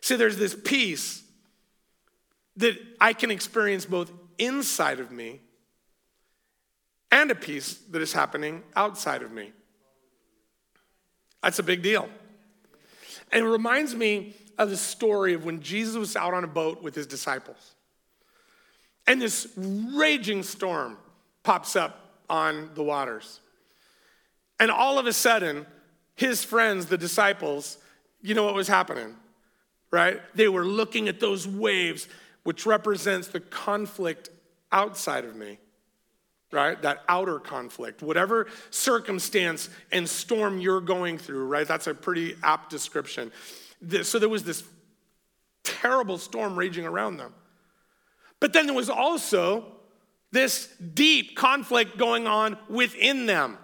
See, 0.00 0.16
there's 0.16 0.36
this 0.36 0.54
peace 0.54 1.22
that 2.56 2.76
I 3.00 3.12
can 3.12 3.30
experience 3.30 3.84
both 3.84 4.10
inside 4.38 5.00
of 5.00 5.10
me 5.10 5.40
and 7.10 7.30
a 7.30 7.34
peace 7.34 7.74
that 7.90 8.02
is 8.02 8.12
happening 8.12 8.62
outside 8.74 9.22
of 9.22 9.32
me. 9.32 9.52
That's 11.42 11.58
a 11.58 11.62
big 11.62 11.82
deal. 11.82 12.08
And 13.32 13.44
it 13.44 13.48
reminds 13.48 13.94
me 13.94 14.34
of 14.58 14.70
the 14.70 14.76
story 14.76 15.34
of 15.34 15.44
when 15.44 15.60
Jesus 15.60 15.96
was 15.96 16.16
out 16.16 16.34
on 16.34 16.44
a 16.44 16.48
boat 16.48 16.82
with 16.82 16.94
his 16.94 17.06
disciples. 17.06 17.74
And 19.06 19.20
this 19.20 19.46
raging 19.56 20.42
storm 20.42 20.96
pops 21.42 21.76
up 21.76 22.20
on 22.28 22.70
the 22.74 22.82
waters. 22.82 23.40
And 24.58 24.70
all 24.70 24.98
of 24.98 25.06
a 25.06 25.12
sudden, 25.12 25.66
his 26.14 26.42
friends, 26.42 26.86
the 26.86 26.98
disciples, 26.98 27.78
you 28.22 28.34
know 28.34 28.44
what 28.44 28.54
was 28.54 28.68
happening, 28.68 29.14
right? 29.90 30.20
They 30.34 30.48
were 30.48 30.64
looking 30.64 31.08
at 31.08 31.20
those 31.20 31.46
waves, 31.46 32.08
which 32.42 32.66
represents 32.66 33.28
the 33.28 33.40
conflict 33.40 34.30
outside 34.72 35.24
of 35.24 35.36
me 35.36 35.58
right? 36.52 36.80
That 36.82 37.02
outer 37.08 37.38
conflict, 37.38 38.02
whatever 38.02 38.46
circumstance 38.70 39.68
and 39.92 40.08
storm 40.08 40.58
you're 40.58 40.80
going 40.80 41.18
through, 41.18 41.46
right? 41.46 41.66
That's 41.66 41.86
a 41.86 41.94
pretty 41.94 42.36
apt 42.42 42.70
description. 42.70 43.32
So 44.02 44.18
there 44.18 44.28
was 44.28 44.44
this 44.44 44.62
terrible 45.64 46.18
storm 46.18 46.56
raging 46.56 46.86
around 46.86 47.16
them. 47.16 47.34
But 48.40 48.52
then 48.52 48.66
there 48.66 48.74
was 48.74 48.90
also 48.90 49.64
this 50.32 50.68
deep 50.94 51.36
conflict 51.36 51.98
going 51.98 52.26
on 52.26 52.56
within 52.68 53.26
them. 53.26 53.58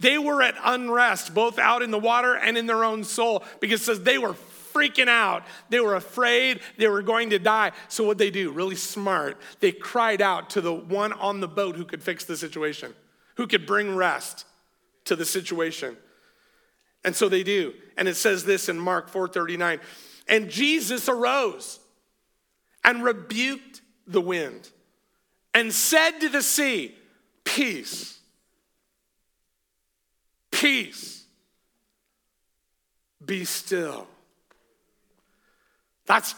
They 0.00 0.18
were 0.18 0.42
at 0.42 0.54
unrest, 0.62 1.34
both 1.34 1.58
out 1.58 1.82
in 1.82 1.90
the 1.90 1.98
water 1.98 2.34
and 2.34 2.56
in 2.56 2.66
their 2.66 2.84
own 2.84 3.04
soul, 3.04 3.44
because 3.60 3.82
says 3.82 4.02
they 4.02 4.18
were 4.18 4.34
freaking 4.72 5.08
out. 5.08 5.44
They 5.70 5.80
were 5.80 5.96
afraid 5.96 6.60
they 6.76 6.88
were 6.88 7.02
going 7.02 7.30
to 7.30 7.38
die. 7.38 7.72
So, 7.88 8.04
what 8.04 8.18
they 8.18 8.30
do, 8.30 8.50
really 8.50 8.76
smart, 8.76 9.38
they 9.60 9.72
cried 9.72 10.22
out 10.22 10.50
to 10.50 10.60
the 10.60 10.72
one 10.72 11.12
on 11.12 11.40
the 11.40 11.48
boat 11.48 11.76
who 11.76 11.84
could 11.84 12.02
fix 12.02 12.24
the 12.24 12.36
situation, 12.36 12.94
who 13.36 13.46
could 13.46 13.66
bring 13.66 13.96
rest 13.96 14.44
to 15.06 15.16
the 15.16 15.24
situation. 15.24 15.96
And 17.04 17.14
so 17.14 17.28
they 17.28 17.42
do. 17.42 17.74
And 17.96 18.06
it 18.06 18.16
says 18.16 18.44
this 18.44 18.68
in 18.68 18.78
Mark 18.78 19.10
4:39. 19.10 19.80
And 20.28 20.50
Jesus 20.50 21.08
arose 21.08 21.80
and 22.84 23.02
rebuked 23.02 23.80
the 24.06 24.20
wind 24.20 24.68
and 25.54 25.72
said 25.72 26.18
to 26.20 26.28
the 26.28 26.42
sea, 26.42 26.94
Peace, 27.44 28.17
peace, 30.58 31.24
be 33.24 33.44
still. 33.44 34.06
That's 36.06 36.34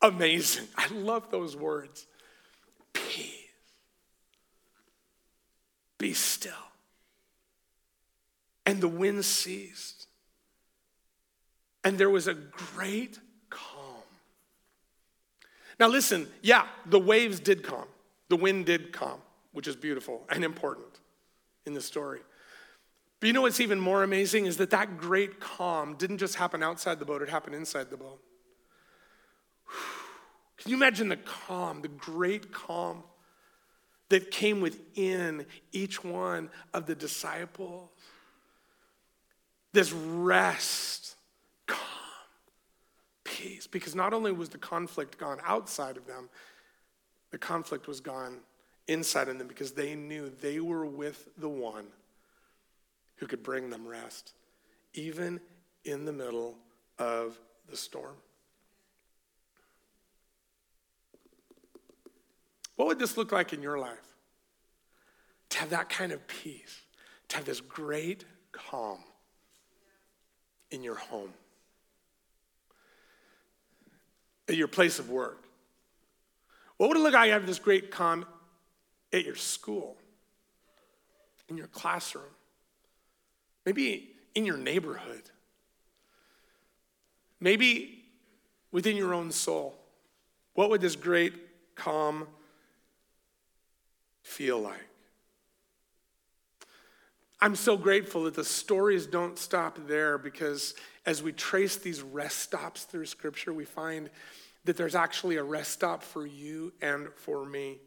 amazing. 0.00 0.66
I 0.76 0.88
love 0.88 1.30
those 1.30 1.56
words. 1.56 2.06
Peace. 2.92 3.26
Be 5.98 6.14
still. 6.14 6.52
And 8.64 8.80
the 8.80 8.88
wind 8.88 9.24
ceased. 9.24 10.06
And 11.84 11.98
there 11.98 12.10
was 12.10 12.26
a 12.28 12.34
great 12.34 13.18
calm. 13.50 14.02
Now, 15.78 15.88
listen, 15.88 16.28
yeah, 16.42 16.66
the 16.86 17.00
waves 17.00 17.40
did 17.40 17.62
calm. 17.62 17.86
The 18.28 18.36
wind 18.36 18.66
did 18.66 18.92
calm, 18.92 19.20
which 19.52 19.66
is 19.66 19.76
beautiful 19.76 20.24
and 20.28 20.44
important 20.44 21.00
in 21.66 21.74
the 21.74 21.80
story. 21.80 22.20
But 23.20 23.26
you 23.26 23.34
know 23.34 23.42
what's 23.42 23.60
even 23.60 23.78
more 23.78 24.02
amazing 24.02 24.46
is 24.46 24.56
that 24.56 24.70
that 24.70 24.96
great 24.96 25.40
calm 25.40 25.94
didn't 25.94 26.18
just 26.18 26.36
happen 26.36 26.62
outside 26.62 26.98
the 26.98 27.04
boat, 27.04 27.20
it 27.20 27.28
happened 27.28 27.54
inside 27.54 27.90
the 27.90 27.98
boat. 27.98 28.20
Can 30.56 30.70
you 30.70 30.76
imagine 30.76 31.10
the 31.10 31.18
calm, 31.18 31.82
the 31.82 31.88
great 31.88 32.50
calm 32.50 33.02
that 34.08 34.30
came 34.30 34.62
within 34.62 35.44
each 35.70 36.02
one 36.02 36.48
of 36.72 36.86
the 36.86 36.94
disciples? 36.94 37.90
This 39.72 39.92
rest, 39.92 41.14
calm, 41.66 41.78
peace. 43.22 43.66
Because 43.66 43.94
not 43.94 44.14
only 44.14 44.32
was 44.32 44.48
the 44.48 44.58
conflict 44.58 45.18
gone 45.18 45.38
outside 45.44 45.98
of 45.98 46.06
them, 46.06 46.30
the 47.30 47.38
conflict 47.38 47.86
was 47.86 48.00
gone 48.00 48.38
inside 48.88 49.28
of 49.28 49.38
them 49.38 49.46
because 49.46 49.72
they 49.72 49.94
knew 49.94 50.32
they 50.40 50.58
were 50.58 50.86
with 50.86 51.28
the 51.36 51.48
one 51.48 51.86
who 53.20 53.26
could 53.26 53.42
bring 53.42 53.68
them 53.68 53.86
rest, 53.86 54.32
even 54.94 55.38
in 55.84 56.06
the 56.06 56.12
middle 56.12 56.56
of 56.98 57.38
the 57.68 57.76
storm. 57.76 58.16
What 62.76 62.88
would 62.88 62.98
this 62.98 63.18
look 63.18 63.30
like 63.30 63.52
in 63.52 63.60
your 63.60 63.78
life? 63.78 63.98
To 65.50 65.58
have 65.58 65.70
that 65.70 65.90
kind 65.90 66.12
of 66.12 66.26
peace, 66.26 66.80
to 67.28 67.36
have 67.36 67.44
this 67.44 67.60
great 67.60 68.24
calm 68.52 69.00
in 70.70 70.82
your 70.82 70.94
home, 70.94 71.32
at 74.48 74.56
your 74.56 74.68
place 74.68 74.98
of 74.98 75.10
work. 75.10 75.44
What 76.78 76.88
would 76.88 76.96
it 76.96 77.00
look 77.00 77.12
like 77.12 77.28
to 77.28 77.32
have 77.32 77.46
this 77.46 77.58
great 77.58 77.90
calm 77.90 78.24
at 79.12 79.26
your 79.26 79.34
school, 79.36 79.98
in 81.50 81.58
your 81.58 81.66
classroom, 81.66 82.24
maybe 83.64 84.10
in 84.34 84.44
your 84.44 84.56
neighborhood, 84.56 85.22
maybe 87.40 88.04
within 88.72 88.96
your 88.96 89.14
own 89.14 89.32
soul? 89.32 89.74
What 90.54 90.70
would 90.70 90.80
this 90.80 90.96
great 90.96 91.34
calm 91.74 92.26
feel 94.22 94.60
like? 94.60 94.86
I'm 97.42 97.54
so 97.54 97.76
grateful 97.76 98.24
that 98.24 98.34
the 98.34 98.44
stories 98.44 99.06
don't 99.06 99.38
stop 99.38 99.78
there 99.86 100.18
because 100.18 100.74
as 101.06 101.22
we 101.22 101.32
trace 101.32 101.76
these 101.76 102.02
rest 102.02 102.40
stops 102.40 102.84
through 102.84 103.06
Scripture, 103.06 103.54
we 103.54 103.64
find 103.64 104.10
that 104.64 104.76
there's 104.76 104.94
actually 104.94 105.36
a 105.36 105.42
rest 105.42 105.70
stop 105.70 106.02
for 106.02 106.26
you 106.26 106.72
and 106.82 107.08
for 107.16 107.46
me. 107.46 107.78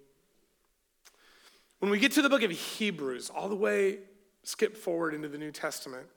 When 1.80 1.92
we 1.92 2.00
get 2.00 2.14
to 2.14 2.24
the 2.24 2.30
book 2.30 2.42
of 2.42 2.50
Hebrews, 2.50 3.30
all 3.30 3.48
the 3.48 3.56
way 3.56 4.00
skip 4.44 4.78
forward 4.78 5.14
into 5.14 5.28
the 5.28 5.38
New 5.38 5.52
Testament, 5.52 6.08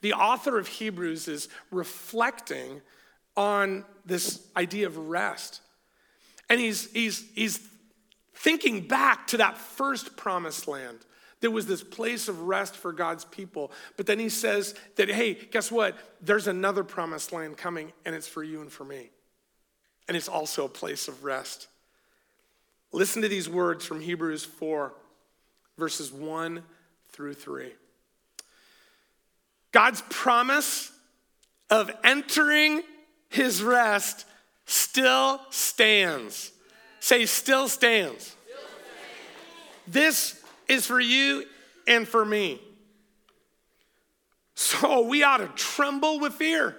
the 0.00 0.12
author 0.12 0.58
of 0.58 0.68
Hebrews 0.68 1.28
is 1.28 1.48
reflecting 1.70 2.82
on 3.36 3.84
this 4.04 4.46
idea 4.56 4.86
of 4.86 4.96
rest. 4.96 5.60
And 6.50 6.60
he's, 6.60 6.92
he's, 6.92 7.24
he's 7.34 7.66
thinking 8.34 8.86
back 8.86 9.26
to 9.28 9.38
that 9.38 9.56
first 9.56 10.16
promised 10.16 10.68
land. 10.68 10.98
There 11.40 11.50
was 11.50 11.66
this 11.66 11.82
place 11.82 12.28
of 12.28 12.42
rest 12.42 12.76
for 12.76 12.92
God's 12.92 13.24
people. 13.24 13.72
But 13.96 14.06
then 14.06 14.18
he 14.18 14.28
says 14.28 14.74
that, 14.96 15.08
hey, 15.08 15.34
guess 15.34 15.70
what? 15.72 15.96
There's 16.20 16.48
another 16.48 16.84
promised 16.84 17.32
land 17.32 17.56
coming, 17.56 17.92
and 18.04 18.14
it's 18.14 18.28
for 18.28 18.42
you 18.42 18.60
and 18.60 18.70
for 18.70 18.84
me. 18.84 19.10
And 20.06 20.16
it's 20.16 20.28
also 20.28 20.66
a 20.66 20.68
place 20.68 21.08
of 21.08 21.24
rest. 21.24 21.68
Listen 22.92 23.22
to 23.22 23.28
these 23.28 23.48
words 23.48 23.84
from 23.84 24.00
Hebrews 24.00 24.44
4, 24.44 24.94
verses 25.76 26.12
1 26.12 26.62
through 27.14 27.34
3. 27.34 27.72
God's 29.70 30.02
promise 30.10 30.90
of 31.70 31.90
entering 32.02 32.82
his 33.28 33.62
rest 33.62 34.26
still 34.66 35.40
stands. 35.50 36.50
Say, 36.98 37.26
still 37.26 37.68
stands. 37.68 38.24
Still 38.24 38.56
stands. 38.56 39.86
This 39.86 40.42
is 40.68 40.86
for 40.86 40.98
you 40.98 41.44
and 41.86 42.06
for 42.06 42.24
me. 42.24 42.60
So 44.56 45.02
we 45.02 45.22
ought 45.22 45.38
to 45.38 45.48
tremble 45.48 46.18
with 46.18 46.34
fear 46.34 46.76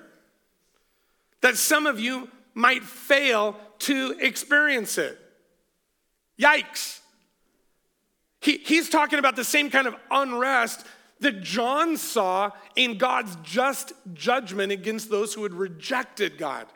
that 1.41 1.55
some 1.55 1.85
of 1.85 1.99
you 1.99 2.29
might 2.53 2.83
fail 2.83 3.55
to 3.79 4.15
experience 4.19 4.97
it. 4.97 5.17
Yikes. 6.39 6.99
He, 8.45 8.59
he's 8.59 8.89
talking 8.89 9.17
about 9.17 9.35
the 9.35 9.43
same 9.43 9.71
kind 9.71 9.87
of 9.87 9.95
unrest 10.11 10.85
that 11.19 11.41
John 11.41 11.97
saw 11.97 12.51
in 12.75 12.99
God's 12.99 13.35
just 13.41 13.93
judgment 14.13 14.71
against 14.71 15.09
those 15.09 15.33
who 15.33 15.41
had 15.41 15.53
rejected 15.55 16.37
God, 16.37 16.67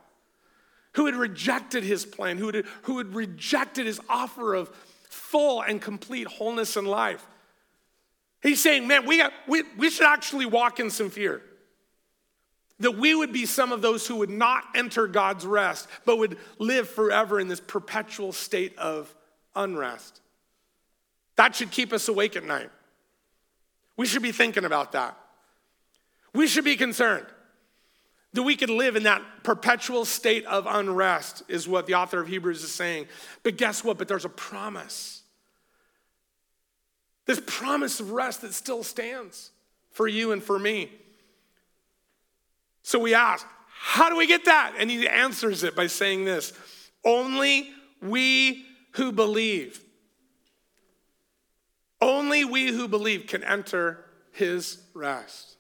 who 0.93 1.05
had 1.05 1.13
rejected 1.13 1.83
his 1.83 2.07
plan, 2.07 2.39
who 2.39 2.47
had, 2.47 2.65
who 2.83 2.97
had 2.97 3.13
rejected 3.13 3.85
his 3.85 4.01
offer 4.09 4.55
of 4.55 4.71
full 5.11 5.61
and 5.61 5.79
complete 5.79 6.25
wholeness 6.25 6.75
in 6.75 6.85
life. 6.85 7.23
He's 8.41 8.63
saying, 8.63 8.87
man, 8.87 9.05
we, 9.05 9.17
got, 9.19 9.31
we, 9.47 9.61
we 9.77 9.91
should 9.91 10.07
actually 10.07 10.47
walk 10.47 10.79
in 10.79 10.89
some 10.89 11.11
fear. 11.11 11.43
That 12.79 12.97
we 12.97 13.13
would 13.13 13.31
be 13.31 13.45
some 13.45 13.71
of 13.71 13.83
those 13.83 14.07
who 14.07 14.15
would 14.15 14.31
not 14.31 14.63
enter 14.73 15.05
God's 15.05 15.45
rest, 15.45 15.87
but 16.03 16.17
would 16.17 16.39
live 16.57 16.89
forever 16.89 17.39
in 17.39 17.47
this 17.47 17.59
perpetual 17.59 18.31
state 18.31 18.75
of 18.79 19.13
unrest. 19.55 20.21
That 21.39 21.55
should 21.55 21.71
keep 21.71 21.93
us 21.93 22.09
awake 22.09 22.35
at 22.35 22.43
night. 22.43 22.69
We 23.95 24.05
should 24.05 24.21
be 24.21 24.33
thinking 24.33 24.65
about 24.65 24.91
that. 24.91 25.17
We 26.33 26.47
should 26.47 26.65
be 26.65 26.75
concerned 26.75 27.27
that 28.33 28.43
we 28.43 28.57
could 28.57 28.69
live 28.69 28.97
in 28.97 29.03
that 29.03 29.21
perpetual 29.43 30.03
state 30.03 30.43
of 30.47 30.67
unrest, 30.67 31.43
is 31.47 31.65
what 31.65 31.87
the 31.87 31.93
author 31.93 32.19
of 32.19 32.27
Hebrews 32.27 32.61
is 32.61 32.73
saying. 32.73 33.07
But 33.41 33.55
guess 33.55 33.85
what? 33.85 33.97
But 33.97 34.09
there's 34.09 34.25
a 34.25 34.29
promise. 34.29 35.21
This 37.25 37.41
promise 37.47 38.01
of 38.01 38.11
rest 38.11 38.41
that 38.41 38.53
still 38.53 38.83
stands 38.83 39.51
for 39.91 40.09
you 40.09 40.33
and 40.33 40.43
for 40.43 40.59
me. 40.59 40.91
So 42.83 42.99
we 42.99 43.13
ask, 43.13 43.47
how 43.69 44.09
do 44.09 44.17
we 44.17 44.27
get 44.27 44.43
that? 44.43 44.73
And 44.77 44.91
he 44.91 45.07
answers 45.07 45.63
it 45.63 45.73
by 45.73 45.87
saying 45.87 46.25
this 46.25 46.51
Only 47.05 47.69
we 48.01 48.65
who 48.95 49.13
believe. 49.13 49.85
Only 52.01 52.45
we 52.45 52.67
who 52.71 52.87
believe 52.87 53.27
can 53.27 53.43
enter 53.43 54.05
his 54.31 54.81
rest. 54.93 55.57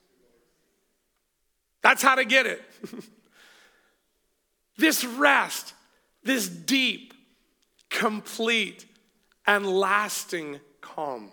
That's 1.81 2.01
how 2.01 2.15
to 2.15 2.25
get 2.25 2.45
it. 2.45 2.61
this 4.77 5.03
rest, 5.03 5.73
this 6.23 6.47
deep, 6.47 7.13
complete, 7.89 8.85
and 9.45 9.65
lasting 9.65 10.59
calm. 10.81 11.31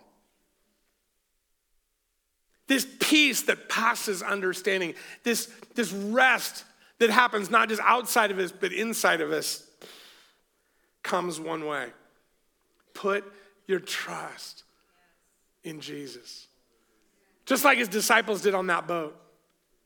This 2.68 2.86
peace 2.98 3.42
that 3.42 3.68
passes 3.68 4.22
understanding, 4.22 4.94
this, 5.22 5.46
this 5.74 5.92
rest 5.92 6.64
that 6.98 7.10
happens 7.10 7.50
not 7.50 7.68
just 7.68 7.82
outside 7.84 8.30
of 8.30 8.38
us, 8.38 8.50
but 8.50 8.72
inside 8.72 9.20
of 9.20 9.30
us 9.30 9.64
comes 11.02 11.38
one 11.38 11.64
way 11.66 11.86
put 12.92 13.24
your 13.66 13.78
trust 13.78 14.64
in 15.66 15.80
Jesus. 15.80 16.46
Just 17.44 17.64
like 17.64 17.78
his 17.78 17.88
disciples 17.88 18.42
did 18.42 18.54
on 18.54 18.66
that 18.68 18.86
boat. 18.86 19.16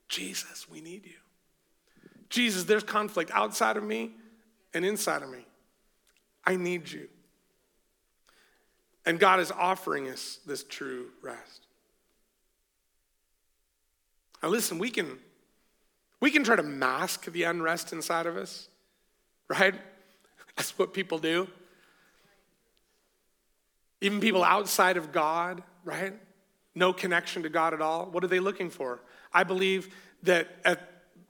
Jesus, 0.07 0.69
we 0.69 0.81
need 0.81 1.05
you. 1.05 1.13
Jesus, 2.29 2.63
there's 2.63 2.83
conflict 2.83 3.31
outside 3.33 3.77
of 3.77 3.83
me 3.83 4.11
and 4.73 4.85
inside 4.85 5.21
of 5.21 5.29
me. 5.29 5.45
I 6.45 6.55
need 6.55 6.89
you. 6.89 7.07
And 9.05 9.19
God 9.19 9.39
is 9.39 9.51
offering 9.51 10.09
us 10.09 10.39
this 10.45 10.63
true 10.63 11.07
rest. 11.21 11.67
Now 14.41 14.49
listen, 14.49 14.79
we 14.79 14.89
can 14.89 15.17
we 16.19 16.29
can 16.29 16.43
try 16.43 16.55
to 16.55 16.63
mask 16.63 17.25
the 17.25 17.43
unrest 17.43 17.93
inside 17.93 18.27
of 18.27 18.37
us, 18.37 18.69
right? 19.47 19.73
That's 20.55 20.77
what 20.77 20.93
people 20.93 21.17
do. 21.17 21.47
Even 24.01 24.19
people 24.19 24.43
outside 24.43 24.97
of 24.97 25.11
God, 25.11 25.63
right? 25.83 26.13
No 26.75 26.93
connection 26.93 27.43
to 27.43 27.49
God 27.49 27.73
at 27.73 27.81
all. 27.81 28.05
What 28.05 28.23
are 28.23 28.27
they 28.27 28.39
looking 28.39 28.69
for? 28.69 29.01
I 29.33 29.43
believe 29.43 29.93
that 30.23 30.47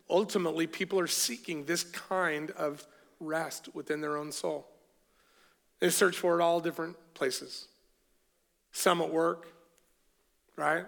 ultimately 0.10 0.68
people 0.68 1.00
are 1.00 1.08
seeking 1.08 1.66
this 1.66 1.84
kind 1.84 2.52
of 2.52 2.86
rest 3.20 3.70
within 3.74 4.02
their 4.02 4.18
own 4.18 4.32
soul. 4.32 4.68
They 5.80 5.90
search 5.90 6.18
for 6.18 6.40
it 6.40 6.44
all 6.44 6.60
different 6.60 6.96
places. 7.14 7.68
Some 8.72 9.02
at 9.02 9.12
work, 9.12 9.48
right? 10.56 10.86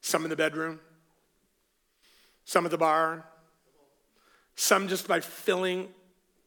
Some 0.00 0.24
in 0.24 0.30
the 0.30 0.36
bedroom, 0.36 0.80
some 2.44 2.64
at 2.64 2.70
the 2.70 2.78
bar, 2.78 3.26
some 4.56 4.88
just 4.88 5.06
by 5.06 5.20
filling 5.20 5.88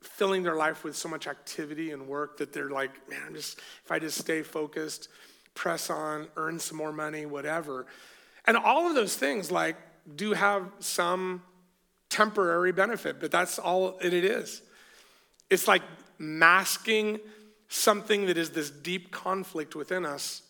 filling 0.01 0.43
their 0.43 0.55
life 0.55 0.83
with 0.83 0.95
so 0.95 1.07
much 1.07 1.27
activity 1.27 1.91
and 1.91 2.07
work 2.07 2.37
that 2.37 2.53
they're 2.53 2.69
like, 2.69 2.91
man, 3.09 3.21
I'm 3.25 3.33
just, 3.33 3.59
if 3.85 3.91
I 3.91 3.99
just 3.99 4.17
stay 4.17 4.41
focused, 4.41 5.07
press 5.53 5.89
on, 5.89 6.27
earn 6.35 6.59
some 6.59 6.77
more 6.77 6.91
money, 6.91 7.25
whatever. 7.25 7.85
And 8.45 8.57
all 8.57 8.87
of 8.87 8.95
those 8.95 9.15
things, 9.15 9.51
like, 9.51 9.77
do 10.15 10.33
have 10.33 10.69
some 10.79 11.41
temporary 12.09 12.71
benefit, 12.71 13.19
but 13.19 13.31
that's 13.31 13.57
all 13.57 13.97
it 14.01 14.13
is. 14.13 14.61
It's 15.49 15.67
like 15.67 15.81
masking 16.17 17.19
something 17.67 18.27
that 18.27 18.37
is 18.37 18.51
this 18.51 18.69
deep 18.69 19.11
conflict 19.11 19.75
within 19.75 20.05
us 20.05 20.41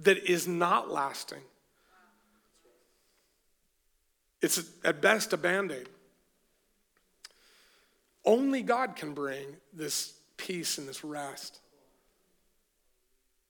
that 0.00 0.18
is 0.28 0.48
not 0.48 0.90
lasting. 0.90 1.42
It's 4.40 4.62
at 4.84 5.00
best 5.00 5.32
a 5.32 5.36
band 5.36 5.72
aid. 5.72 5.88
Only 8.24 8.62
God 8.62 8.94
can 8.94 9.14
bring 9.14 9.46
this 9.72 10.14
peace 10.36 10.78
and 10.78 10.88
this 10.88 11.02
rest 11.04 11.60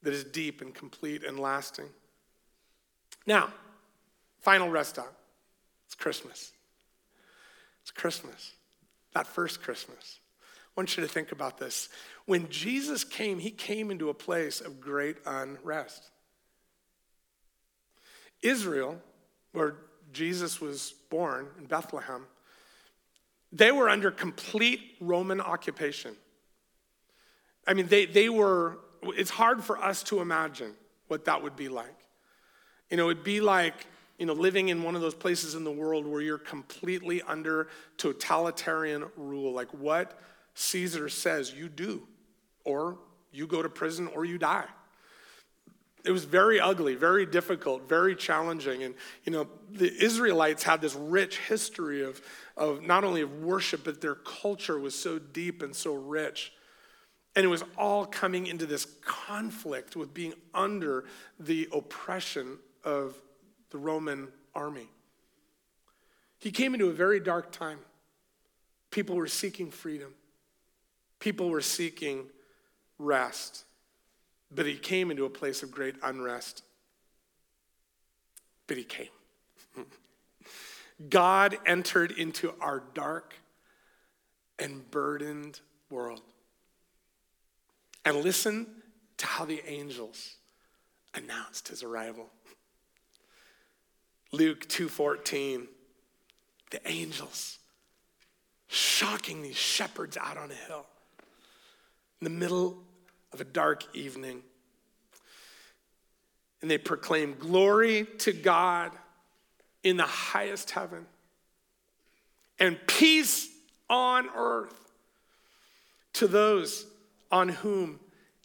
that 0.02 0.14
is 0.14 0.24
deep 0.24 0.61
and 0.61 0.74
complete 0.74 1.24
and 1.24 1.38
lasting. 1.38 1.88
Now, 3.26 3.52
final 4.40 4.68
rest 4.68 4.90
stop. 4.90 5.14
It's 5.87 5.94
Christmas. 5.94 6.52
It's 7.82 7.90
Christmas. 7.90 8.52
That 9.14 9.26
first 9.26 9.62
Christmas. 9.62 10.20
I 10.42 10.80
want 10.80 10.96
you 10.96 11.02
to 11.02 11.08
think 11.08 11.32
about 11.32 11.58
this. 11.58 11.88
When 12.26 12.48
Jesus 12.48 13.04
came, 13.04 13.38
he 13.38 13.50
came 13.50 13.90
into 13.90 14.11
a 14.11 14.14
place 14.14 14.61
of 14.61 14.80
great 14.80 15.16
unrest. 15.26 16.11
Israel, 18.42 19.00
where 19.52 19.76
Jesus 20.12 20.61
was 20.61 20.94
born 21.11 21.48
in 21.58 21.64
Bethlehem, 21.64 22.26
they 23.50 23.72
were 23.72 23.88
under 23.88 24.11
complete 24.11 24.80
Roman 25.00 25.40
occupation. 25.40 26.14
I 27.66 27.74
mean, 27.74 27.87
they, 27.88 28.06
they 28.06 28.28
were, 28.28 28.78
it's 29.02 29.30
hard 29.30 29.62
for 29.62 29.78
us 29.78 30.02
to 30.04 30.20
imagine 30.20 30.74
what 31.08 31.24
that 31.24 31.42
would 31.42 31.56
be 31.56 31.68
like. 31.68 31.94
You 32.90 32.96
know, 32.96 33.11
it'd 33.11 33.24
be 33.24 33.40
like, 33.40 33.87
you 34.18 34.26
know, 34.26 34.32
living 34.32 34.68
in 34.68 34.82
one 34.82 34.94
of 34.94 35.00
those 35.00 35.14
places 35.14 35.54
in 35.54 35.64
the 35.64 35.70
world 35.70 36.06
where 36.06 36.20
you're 36.20 36.38
completely 36.38 37.22
under 37.22 37.68
totalitarian 37.96 39.04
rule. 39.16 39.52
Like 39.52 39.68
what 39.72 40.20
Caesar 40.54 41.08
says, 41.08 41.52
you 41.52 41.68
do, 41.68 42.02
or 42.64 42.98
you 43.30 43.46
go 43.46 43.62
to 43.62 43.68
prison 43.68 44.08
or 44.08 44.24
you 44.24 44.38
die. 44.38 44.64
It 46.04 46.11
was 46.12 46.24
very 46.24 46.58
ugly, 46.58 46.94
very 46.94 47.26
difficult, 47.26 47.88
very 47.88 48.16
challenging. 48.16 48.82
And, 48.82 48.94
you 49.24 49.32
know, 49.32 49.48
the 49.70 49.92
Israelites 50.02 50.62
had 50.62 50.80
this 50.80 50.94
rich 50.94 51.38
history 51.38 52.02
of, 52.02 52.20
of 52.56 52.82
not 52.82 53.04
only 53.04 53.20
of 53.20 53.42
worship, 53.42 53.84
but 53.84 54.00
their 54.00 54.14
culture 54.14 54.78
was 54.78 54.94
so 54.94 55.18
deep 55.18 55.62
and 55.62 55.74
so 55.74 55.94
rich. 55.94 56.52
And 57.36 57.44
it 57.44 57.48
was 57.48 57.62
all 57.76 58.04
coming 58.04 58.46
into 58.46 58.66
this 58.66 58.86
conflict 59.04 59.94
with 59.96 60.12
being 60.12 60.34
under 60.54 61.04
the 61.38 61.68
oppression 61.72 62.58
of 62.84 63.14
the 63.70 63.78
Roman 63.78 64.28
army. 64.54 64.88
He 66.38 66.50
came 66.50 66.74
into 66.74 66.88
a 66.88 66.92
very 66.92 67.20
dark 67.20 67.52
time. 67.52 67.78
People 68.90 69.16
were 69.16 69.26
seeking 69.26 69.70
freedom, 69.70 70.14
people 71.18 71.50
were 71.50 71.60
seeking 71.60 72.26
rest. 72.98 73.64
But 74.50 74.64
he 74.64 74.78
came 74.78 75.10
into 75.10 75.26
a 75.26 75.30
place 75.30 75.62
of 75.62 75.70
great 75.70 75.94
unrest. 76.02 76.62
But 78.66 78.78
he 78.78 78.84
came. 78.84 79.08
God 81.10 81.58
entered 81.66 82.12
into 82.12 82.54
our 82.60 82.82
dark 82.94 83.34
and 84.58 84.90
burdened 84.90 85.60
world. 85.90 86.22
And 88.09 88.25
listen 88.25 88.66
to 89.18 89.27
how 89.27 89.44
the 89.44 89.62
angels 89.68 90.37
announced 91.12 91.68
his 91.68 91.83
arrival. 91.83 92.31
Luke 94.33 94.66
2:14 94.66 95.68
the 96.71 96.88
angels 96.88 97.59
shocking 98.66 99.42
these 99.42 99.59
shepherds 99.59 100.16
out 100.16 100.38
on 100.38 100.51
a 100.51 100.55
hill 100.55 100.87
in 102.23 102.25
the 102.25 102.31
middle 102.31 102.83
of 103.35 103.42
a 103.42 103.44
dark 103.44 103.85
evening. 103.94 104.42
And 106.62 106.71
they 106.71 106.79
proclaim 106.79 107.35
glory 107.35 108.07
to 108.21 108.33
God 108.33 108.92
in 109.83 109.99
the 109.99 110.07
highest 110.07 110.71
heaven 110.71 111.07
and 112.59 112.79
peace 112.87 113.51
on 113.90 114.31
earth 114.35 114.94
to 116.14 116.27
those 116.27 116.87
on 117.30 117.48
whom 117.48 118.00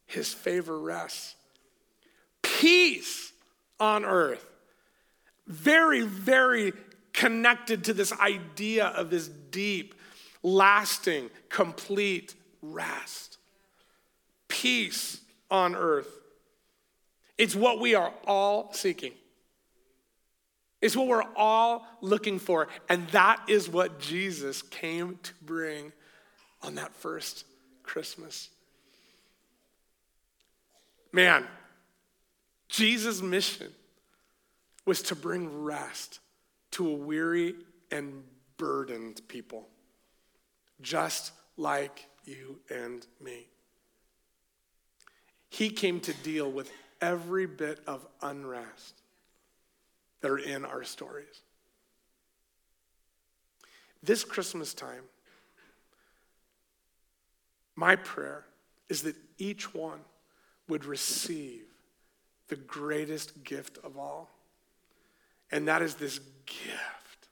his 0.05 0.33
favor 0.33 0.79
rests. 0.79 1.35
Peace 2.41 3.31
on 3.79 4.05
earth. 4.05 4.45
Very, 5.47 6.01
very 6.01 6.73
connected 7.11 7.85
to 7.85 7.93
this 7.93 8.11
idea 8.13 8.87
of 8.87 9.09
this 9.09 9.27
deep, 9.27 9.95
lasting, 10.41 11.29
complete 11.49 12.35
rest 12.61 13.33
peace 14.53 15.19
on 15.49 15.75
earth. 15.75 16.07
It's 17.37 17.55
what 17.55 17.79
we 17.79 17.95
are 17.95 18.13
all 18.25 18.71
seeking. 18.71 19.11
It's 20.79 20.95
what 20.95 21.07
we're 21.07 21.25
all 21.35 21.85
looking 22.01 22.37
for. 22.37 22.67
And 22.87 23.07
that 23.09 23.41
is 23.47 23.67
what 23.67 23.99
Jesus 23.99 24.61
came 24.61 25.17
to 25.23 25.33
bring 25.41 25.91
on 26.61 26.75
that 26.75 26.93
first 26.93 27.45
Christmas. 27.81 28.49
Man, 31.13 31.45
Jesus' 32.67 33.21
mission 33.21 33.71
was 34.83 35.03
to 35.03 35.15
bring 35.15 35.63
rest 35.63 36.19
to 36.71 36.89
a 36.89 36.93
weary 36.93 37.53
and 37.91 38.23
burdened 38.57 39.21
people, 39.27 39.67
just 40.81 41.31
like 41.55 42.07
you 42.25 42.59
and 42.71 43.05
me. 43.21 43.45
He 45.49 45.69
came 45.69 45.99
to 46.01 46.13
deal 46.13 46.51
with 46.51 46.71
every 46.99 47.45
bit 47.45 47.79
of 47.85 48.05
unrest 48.23 48.95
that 50.21 50.31
are 50.31 50.39
in 50.39 50.65
our 50.65 50.83
stories. 50.83 51.43
This 54.01 54.23
Christmas 54.23 54.73
time, 54.73 55.03
my 57.75 57.95
prayer 57.95 58.45
is 58.89 59.03
that 59.03 59.15
each 59.37 59.75
one 59.75 59.99
would 60.67 60.85
receive 60.85 61.65
the 62.47 62.55
greatest 62.55 63.43
gift 63.43 63.77
of 63.83 63.97
all. 63.97 64.29
And 65.51 65.67
that 65.67 65.81
is 65.81 65.95
this 65.95 66.19
gift 66.45 67.27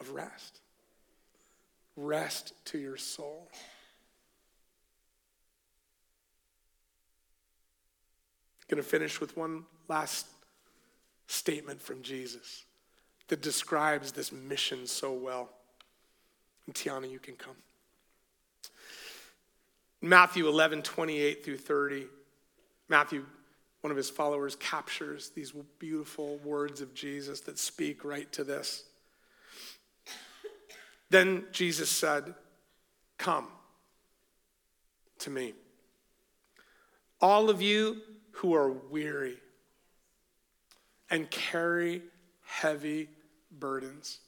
of 0.00 0.10
rest. 0.10 0.60
Rest 1.96 2.52
to 2.66 2.78
your 2.78 2.96
soul. 2.96 3.50
Going 8.68 8.82
to 8.82 8.88
finish 8.88 9.20
with 9.20 9.36
one 9.36 9.64
last 9.88 10.26
statement 11.26 11.80
from 11.80 12.02
Jesus 12.02 12.64
that 13.28 13.42
describes 13.42 14.12
this 14.12 14.32
mission 14.32 14.86
so 14.86 15.12
well. 15.12 15.50
And 16.66 16.74
Tiana, 16.74 17.10
you 17.10 17.18
can 17.18 17.36
come. 17.36 17.56
Matthew 20.04 20.46
11, 20.46 20.82
28 20.82 21.44
through 21.44 21.56
30. 21.56 22.06
Matthew, 22.90 23.24
one 23.80 23.90
of 23.90 23.96
his 23.96 24.10
followers, 24.10 24.54
captures 24.54 25.30
these 25.30 25.52
beautiful 25.78 26.36
words 26.44 26.82
of 26.82 26.94
Jesus 26.94 27.40
that 27.40 27.58
speak 27.58 28.04
right 28.04 28.30
to 28.32 28.44
this. 28.44 28.84
Then 31.08 31.44
Jesus 31.52 31.88
said, 31.88 32.34
Come 33.16 33.48
to 35.20 35.30
me. 35.30 35.54
All 37.20 37.48
of 37.48 37.62
you 37.62 37.96
who 38.32 38.54
are 38.54 38.70
weary 38.70 39.38
and 41.08 41.30
carry 41.30 42.02
heavy 42.42 43.08
burdens, 43.50 44.18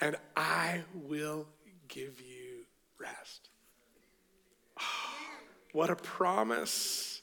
and 0.00 0.16
I 0.34 0.84
will 0.94 1.46
give 1.88 2.22
you 2.22 2.64
rest. 2.98 3.47
What 5.78 5.90
a 5.90 5.94
promise! 5.94 7.22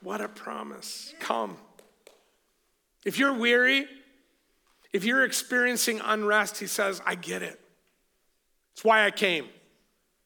What 0.00 0.22
a 0.22 0.28
promise. 0.28 1.12
Come. 1.20 1.58
If 3.04 3.18
you're 3.18 3.34
weary, 3.34 3.86
if 4.94 5.04
you're 5.04 5.22
experiencing 5.22 6.00
unrest, 6.02 6.56
he 6.56 6.66
says, 6.66 7.02
I 7.04 7.14
get 7.14 7.42
it. 7.42 7.60
It's 8.72 8.82
why 8.84 9.04
I 9.04 9.10
came. 9.10 9.44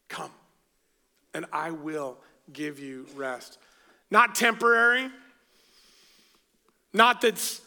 Come, 0.08 0.30
and 1.34 1.44
I 1.52 1.72
will 1.72 2.16
give 2.52 2.78
you 2.78 3.08
rest. 3.16 3.58
Not 4.08 4.36
temporary, 4.36 5.10
not 6.92 7.22
that's 7.22 7.60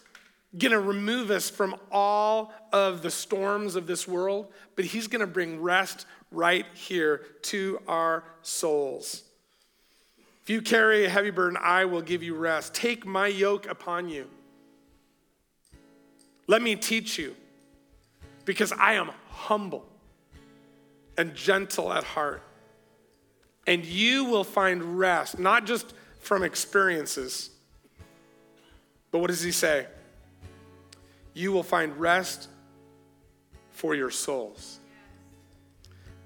to 0.72 0.80
remove 0.80 1.32
us 1.32 1.50
from 1.50 1.76
all 1.92 2.54
of 2.72 3.02
the 3.02 3.12
storms 3.12 3.76
of 3.76 3.88
this 3.88 4.08
world, 4.08 4.54
but 4.78 4.86
He's 4.86 5.10
to 5.20 5.28
bring 5.28 5.62
rest 5.62 6.06
right 6.32 6.66
here 6.76 7.26
to 7.42 7.82
our 7.90 8.24
souls. 8.42 9.24
If 10.46 10.52
you 10.52 10.62
carry 10.62 11.06
a 11.06 11.10
heavy 11.10 11.32
burden, 11.32 11.58
I 11.60 11.86
will 11.86 12.04
give 12.04 12.22
you 12.22 12.36
rest. 12.36 12.76
Take 12.76 13.04
my 13.04 13.26
yoke 13.26 13.66
upon 13.66 14.10
you. 14.10 14.30
Let 16.46 16.62
me 16.62 16.76
teach 16.76 17.18
you, 17.18 17.36
because 18.46 18.72
I 18.72 18.94
am 18.94 19.10
humble 19.32 19.88
and 21.18 21.34
gentle 21.34 21.92
at 21.92 22.04
heart. 22.04 22.44
And 23.66 23.84
you 23.84 24.26
will 24.26 24.44
find 24.44 25.00
rest, 25.00 25.40
not 25.40 25.66
just 25.66 25.96
from 26.20 26.44
experiences. 26.44 27.50
But 29.10 29.22
what 29.22 29.32
does 29.32 29.42
he 29.42 29.52
say? 29.52 29.88
You 31.34 31.54
will 31.54 31.64
find 31.64 32.00
rest 32.00 32.50
for 33.72 33.96
your 33.96 34.12
souls. 34.12 34.80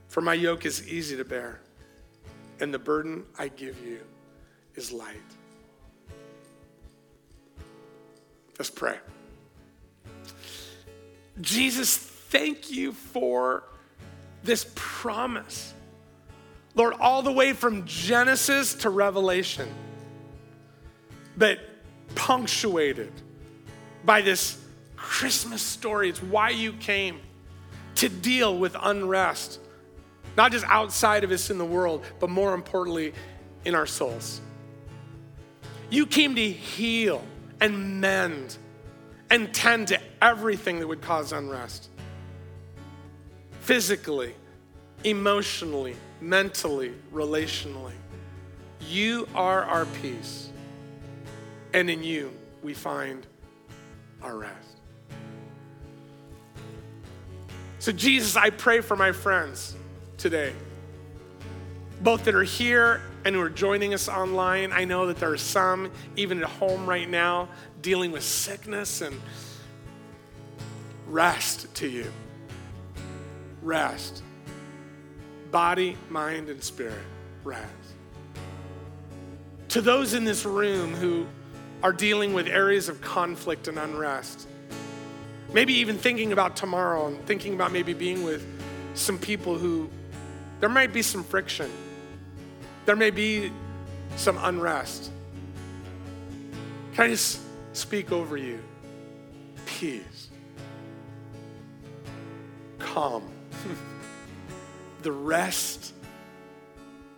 For 0.10 0.20
my 0.20 0.34
yoke 0.34 0.66
is 0.66 0.86
easy 0.90 1.16
to 1.16 1.24
bear, 1.24 1.62
and 2.60 2.74
the 2.74 2.80
burden 2.80 3.26
I 3.38 3.48
give 3.48 3.84
you 3.86 4.00
is 4.76 4.92
light. 4.92 5.18
Let's 8.58 8.70
pray. 8.70 8.98
Jesus, 11.40 11.98
thank 11.98 12.70
you 12.70 12.92
for 12.92 13.64
this 14.44 14.70
promise. 14.76 15.74
Lord, 16.76 16.94
all 17.00 17.22
the 17.22 17.32
way 17.32 17.54
from 17.54 17.86
Genesis 17.86 18.74
to 18.76 18.90
Revelation, 18.90 19.70
but 21.38 21.60
punctuated 22.16 23.12
by 24.04 24.22
this 24.22 24.62
Christmas 24.96 25.62
story. 25.62 26.10
It's 26.10 26.22
why 26.22 26.50
you 26.50 26.74
came 26.74 27.22
to 27.96 28.10
deal 28.10 28.58
with 28.58 28.76
unrest, 28.80 29.60
not 30.40 30.54
just 30.54 30.64
outside 30.70 31.26
of 31.26 31.32
us 31.32 31.50
in 31.50 31.58
the 31.58 31.66
world, 31.66 32.02
but 32.22 32.30
more 32.30 32.54
importantly, 32.54 33.14
in 33.66 33.76
our 33.76 33.86
souls. 33.86 34.40
You 35.90 36.06
came 36.06 36.34
to 36.36 36.50
heal 36.50 37.22
and 37.60 38.00
mend 38.00 38.56
and 39.30 39.54
tend 39.54 39.90
to 39.90 40.00
everything 40.22 40.80
that 40.80 40.88
would 40.88 41.02
cause 41.02 41.34
unrest 41.34 41.90
physically, 43.60 44.34
emotionally, 45.04 45.98
mentally, 46.22 46.94
relationally. 47.14 47.92
You 48.88 49.28
are 49.36 49.64
our 49.64 49.88
peace, 50.02 50.52
and 51.74 51.90
in 51.90 52.02
you 52.02 52.32
we 52.64 52.74
find 52.74 53.28
our 54.22 54.38
rest. 54.38 54.78
So, 57.80 57.92
Jesus, 57.92 58.38
I 58.38 58.52
pray 58.52 58.80
for 58.80 58.96
my 58.96 59.12
friends 59.12 59.76
today, 60.20 60.54
both 62.02 62.26
that 62.26 62.36
are 62.36 62.44
here 62.44 63.02
and 63.26 63.36
who 63.36 63.42
are 63.42 63.50
joining 63.50 63.94
us 63.94 64.08
online. 64.08 64.72
I 64.72 64.86
know 64.86 65.08
that 65.08 65.18
there 65.18 65.32
are 65.32 65.38
some, 65.38 65.92
even 66.16 66.44
at 66.44 66.50
home 66.50 66.86
right 66.86 67.10
now, 67.10 67.50
dealing 67.82 68.12
with 68.12 68.24
sickness 68.24 69.02
and 69.02 69.20
rest 71.08 71.74
to 71.76 71.88
you. 71.88 72.12
Rest. 73.62 74.22
Body, 75.52 75.98
mind, 76.10 76.50
and 76.50 76.64
spirit. 76.64 77.04
Rest. 77.44 77.66
To 79.70 79.82
those 79.82 80.14
in 80.14 80.24
this 80.24 80.46
room 80.46 80.94
who 80.94 81.26
are 81.82 81.94
dealing 81.94 82.34
with 82.34 82.48
areas 82.48 82.90
of 82.90 83.02
conflict 83.02 83.68
and 83.68 83.80
unrest, 83.80 84.48
maybe 85.54 85.74
even 85.74 85.98
thinking 85.98 86.32
about 86.32 86.56
tomorrow 86.56 87.08
and 87.08 87.26
thinking 87.26 87.54
about 87.54 87.72
maybe 87.72 87.94
being 87.94 88.24
with 88.24 88.46
some 88.94 89.18
people 89.18 89.58
who 89.58 89.90
there 90.60 90.70
might 90.70 90.94
be 90.94 91.02
some 91.02 91.24
friction, 91.24 91.70
there 92.86 92.96
may 92.96 93.10
be 93.10 93.52
some 94.16 94.38
unrest. 94.42 95.12
Can 96.94 97.06
I 97.06 97.08
just 97.10 97.40
speak 97.74 98.12
over 98.12 98.36
you? 98.38 98.60
Peace, 99.66 100.30
calm, 102.78 103.24
the 105.02 105.12
rest 105.12 105.94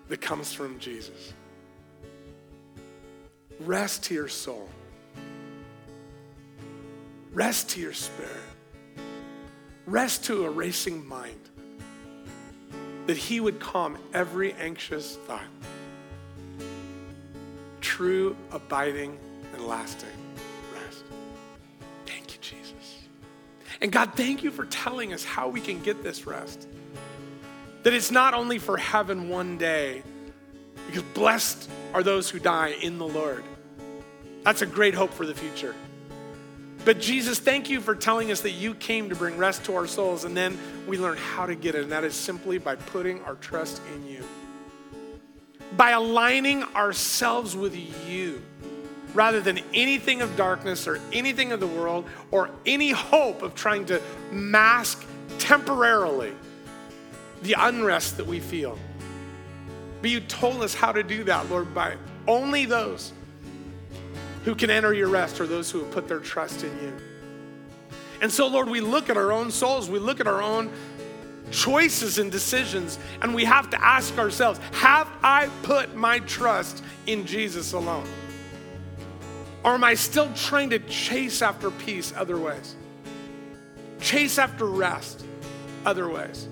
that 0.09 0.21
comes 0.21 0.53
from 0.53 0.77
Jesus. 0.77 1.33
Rest 3.61 4.03
to 4.05 4.13
your 4.13 4.27
soul. 4.27 4.67
Rest 7.33 7.69
to 7.69 7.79
your 7.79 7.93
spirit. 7.93 8.31
Rest 9.85 10.25
to 10.25 10.45
a 10.45 10.49
racing 10.49 11.07
mind. 11.07 11.50
That 13.11 13.17
He 13.17 13.41
would 13.41 13.59
calm 13.59 13.97
every 14.13 14.53
anxious 14.53 15.17
thought. 15.27 15.43
True, 17.81 18.37
abiding, 18.53 19.19
and 19.53 19.67
lasting 19.67 20.07
rest. 20.73 21.03
Thank 22.05 22.31
you, 22.33 22.39
Jesus. 22.39 22.99
And 23.81 23.91
God, 23.91 24.13
thank 24.15 24.43
you 24.43 24.49
for 24.49 24.63
telling 24.63 25.11
us 25.11 25.25
how 25.25 25.49
we 25.49 25.59
can 25.59 25.81
get 25.81 26.03
this 26.03 26.25
rest. 26.25 26.69
That 27.83 27.91
it's 27.91 28.11
not 28.11 28.33
only 28.33 28.59
for 28.59 28.77
heaven 28.77 29.27
one 29.27 29.57
day, 29.57 30.03
because 30.87 31.03
blessed 31.13 31.69
are 31.93 32.03
those 32.03 32.29
who 32.29 32.39
die 32.39 32.77
in 32.81 32.97
the 32.97 33.07
Lord. 33.07 33.43
That's 34.43 34.61
a 34.61 34.65
great 34.65 34.93
hope 34.93 35.11
for 35.11 35.25
the 35.25 35.35
future. 35.35 35.75
But 36.83 36.99
Jesus, 36.99 37.37
thank 37.37 37.69
you 37.69 37.79
for 37.79 37.93
telling 37.93 38.31
us 38.31 38.41
that 38.41 38.51
you 38.51 38.73
came 38.73 39.09
to 39.09 39.15
bring 39.15 39.37
rest 39.37 39.65
to 39.65 39.75
our 39.75 39.85
souls, 39.85 40.23
and 40.23 40.35
then 40.35 40.57
we 40.87 40.97
learn 40.97 41.17
how 41.17 41.45
to 41.45 41.53
get 41.53 41.75
it, 41.75 41.83
and 41.83 41.91
that 41.91 42.03
is 42.03 42.15
simply 42.15 42.57
by 42.57 42.75
putting 42.75 43.21
our 43.23 43.35
trust 43.35 43.81
in 43.93 44.07
you. 44.07 44.23
By 45.77 45.91
aligning 45.91 46.63
ourselves 46.63 47.55
with 47.55 47.75
you 48.09 48.41
rather 49.13 49.41
than 49.41 49.59
anything 49.73 50.21
of 50.21 50.35
darkness 50.35 50.87
or 50.87 50.99
anything 51.11 51.51
of 51.51 51.59
the 51.59 51.67
world 51.67 52.05
or 52.31 52.49
any 52.65 52.91
hope 52.91 53.41
of 53.41 53.53
trying 53.53 53.85
to 53.85 54.01
mask 54.31 55.05
temporarily 55.37 56.33
the 57.41 57.55
unrest 57.57 58.17
that 58.17 58.25
we 58.25 58.39
feel. 58.39 58.77
But 60.01 60.09
you 60.09 60.19
told 60.19 60.61
us 60.61 60.73
how 60.73 60.91
to 60.91 61.03
do 61.03 61.23
that, 61.25 61.49
Lord, 61.49 61.73
by 61.73 61.95
only 62.27 62.65
those 62.65 63.13
who 64.43 64.55
can 64.55 64.69
enter 64.69 64.93
your 64.93 65.09
rest 65.09 65.39
are 65.39 65.47
those 65.47 65.69
who 65.71 65.79
have 65.79 65.91
put 65.91 66.07
their 66.07 66.19
trust 66.19 66.63
in 66.63 66.71
you. 66.81 66.93
And 68.21 68.31
so, 68.31 68.47
Lord, 68.47 68.69
we 68.69 68.81
look 68.81 69.09
at 69.09 69.17
our 69.17 69.31
own 69.31 69.51
souls, 69.51 69.89
we 69.89 69.99
look 69.99 70.19
at 70.19 70.27
our 70.27 70.41
own 70.41 70.71
choices 71.51 72.17
and 72.17 72.31
decisions, 72.31 72.97
and 73.21 73.35
we 73.35 73.43
have 73.45 73.69
to 73.71 73.83
ask 73.83 74.17
ourselves 74.17 74.59
Have 74.73 75.09
I 75.23 75.49
put 75.63 75.95
my 75.95 76.19
trust 76.19 76.83
in 77.07 77.25
Jesus 77.25 77.73
alone? 77.73 78.07
Or 79.63 79.73
am 79.73 79.83
I 79.83 79.93
still 79.93 80.31
trying 80.33 80.71
to 80.71 80.79
chase 80.79 81.41
after 81.41 81.69
peace 81.69 82.13
other 82.15 82.37
ways? 82.37 82.75
Chase 83.99 84.39
after 84.39 84.65
rest 84.65 85.23
other 85.85 86.09
ways? 86.09 86.47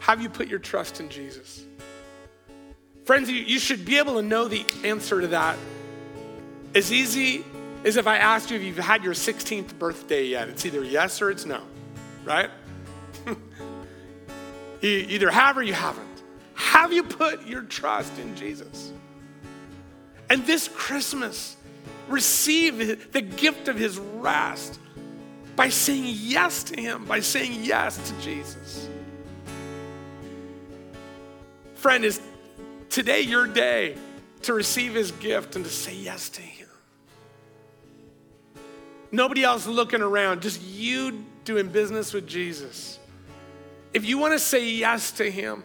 Have 0.00 0.22
you 0.22 0.28
put 0.28 0.48
your 0.48 0.58
trust 0.58 1.00
in 1.00 1.08
Jesus? 1.08 1.64
Friends, 3.04 3.30
you, 3.30 3.58
should 3.58 3.84
be 3.84 3.98
able 3.98 4.14
to 4.14 4.22
know 4.22 4.48
the 4.48 4.64
answer 4.82 5.20
to 5.20 5.26
that 5.28 5.58
as 6.74 6.90
easy 6.90 7.44
as 7.84 7.98
if 7.98 8.06
I 8.06 8.16
asked 8.16 8.50
you 8.50 8.56
if 8.56 8.62
you've 8.62 8.78
had 8.78 9.04
your 9.04 9.12
16th 9.12 9.78
birthday 9.78 10.24
yet. 10.24 10.48
It's 10.48 10.64
either 10.64 10.82
yes 10.82 11.20
or 11.20 11.30
it's 11.30 11.44
no, 11.44 11.60
right? 12.24 12.50
you 14.80 14.90
either 14.90 15.30
have 15.30 15.58
or 15.58 15.62
you 15.62 15.74
haven't. 15.74 16.08
Have 16.54 16.94
you 16.94 17.02
put 17.02 17.46
your 17.46 17.62
trust 17.62 18.18
in 18.18 18.34
Jesus? 18.36 18.90
And 20.30 20.46
this 20.46 20.68
Christmas, 20.68 21.56
receive 22.08 23.12
the 23.12 23.20
gift 23.20 23.68
of 23.68 23.76
his 23.76 23.98
rest 23.98 24.78
by 25.56 25.68
saying 25.68 26.04
yes 26.06 26.64
to 26.64 26.80
him, 26.80 27.04
by 27.04 27.20
saying 27.20 27.64
yes 27.64 27.98
to 28.08 28.20
Jesus. 28.22 28.88
Friend, 31.74 32.02
is 32.02 32.20
today 32.94 33.22
your 33.22 33.48
day 33.48 33.96
to 34.42 34.54
receive 34.54 34.94
his 34.94 35.10
gift 35.10 35.56
and 35.56 35.64
to 35.64 35.70
say 35.70 35.92
yes 35.92 36.28
to 36.28 36.40
him? 36.40 36.68
Nobody 39.10 39.42
else 39.42 39.66
looking 39.66 40.00
around, 40.00 40.42
just 40.42 40.62
you 40.62 41.24
doing 41.44 41.66
business 41.66 42.12
with 42.12 42.24
Jesus. 42.28 43.00
If 43.92 44.04
you 44.04 44.16
want 44.18 44.34
to 44.34 44.38
say 44.38 44.70
yes 44.70 45.10
to 45.12 45.28
him, 45.28 45.64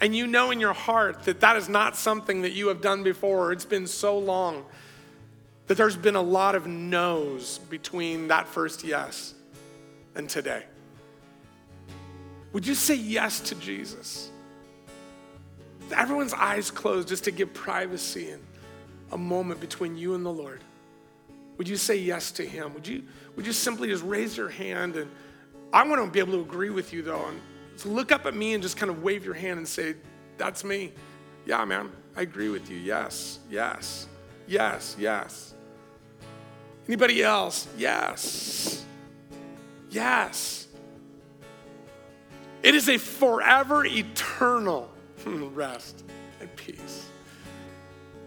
and 0.00 0.16
you 0.16 0.26
know 0.26 0.50
in 0.50 0.58
your 0.58 0.72
heart 0.72 1.22
that 1.22 1.40
that 1.40 1.56
is 1.56 1.68
not 1.68 1.96
something 1.96 2.42
that 2.42 2.52
you 2.54 2.66
have 2.68 2.80
done 2.80 3.04
before, 3.04 3.52
it's 3.52 3.64
been 3.64 3.86
so 3.86 4.18
long 4.18 4.64
that 5.68 5.76
there's 5.76 5.96
been 5.96 6.16
a 6.16 6.22
lot 6.22 6.56
of 6.56 6.66
no's 6.66 7.58
between 7.70 8.26
that 8.28 8.48
first 8.48 8.82
yes 8.82 9.32
and 10.16 10.28
today. 10.28 10.64
Would 12.52 12.66
you 12.66 12.74
say 12.74 12.96
yes 12.96 13.38
to 13.40 13.54
Jesus? 13.54 14.32
Everyone's 15.92 16.34
eyes 16.34 16.70
closed 16.70 17.08
just 17.08 17.24
to 17.24 17.30
give 17.30 17.52
privacy 17.54 18.30
and 18.30 18.42
a 19.12 19.18
moment 19.18 19.60
between 19.60 19.96
you 19.96 20.14
and 20.14 20.24
the 20.24 20.32
Lord. 20.32 20.60
Would 21.58 21.68
you 21.68 21.76
say 21.76 21.96
yes 21.96 22.30
to 22.32 22.46
Him? 22.46 22.74
Would 22.74 22.86
you, 22.86 23.04
would 23.34 23.46
you 23.46 23.52
simply 23.52 23.88
just 23.88 24.04
raise 24.04 24.36
your 24.36 24.48
hand? 24.48 24.96
And 24.96 25.10
I 25.72 25.86
want 25.86 26.04
to 26.04 26.10
be 26.10 26.18
able 26.18 26.32
to 26.32 26.40
agree 26.40 26.70
with 26.70 26.92
you, 26.92 27.02
though. 27.02 27.24
And 27.26 27.40
so 27.76 27.88
look 27.88 28.12
up 28.12 28.26
at 28.26 28.34
me 28.34 28.54
and 28.54 28.62
just 28.62 28.76
kind 28.76 28.90
of 28.90 29.02
wave 29.02 29.24
your 29.24 29.34
hand 29.34 29.58
and 29.58 29.68
say, 29.68 29.94
That's 30.38 30.64
me. 30.64 30.92
Yeah, 31.46 31.64
man, 31.64 31.90
I 32.16 32.22
agree 32.22 32.48
with 32.48 32.68
you. 32.70 32.76
Yes, 32.76 33.38
yes, 33.50 34.08
yes, 34.46 34.96
yes. 34.98 35.54
Anybody 36.88 37.22
else? 37.22 37.66
Yes. 37.76 38.84
Yes. 39.90 40.68
It 42.62 42.74
is 42.74 42.88
a 42.88 42.98
forever 42.98 43.84
eternal 43.84 44.90
rest 45.54 46.04
and 46.40 46.54
peace 46.56 47.08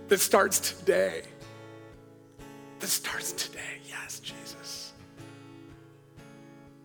that 0.10 0.20
starts 0.20 0.60
today. 0.60 1.24
That 2.80 2.88
starts 2.88 3.32
today. 3.34 3.80
Yes, 3.88 4.20
Jesus. 4.20 4.94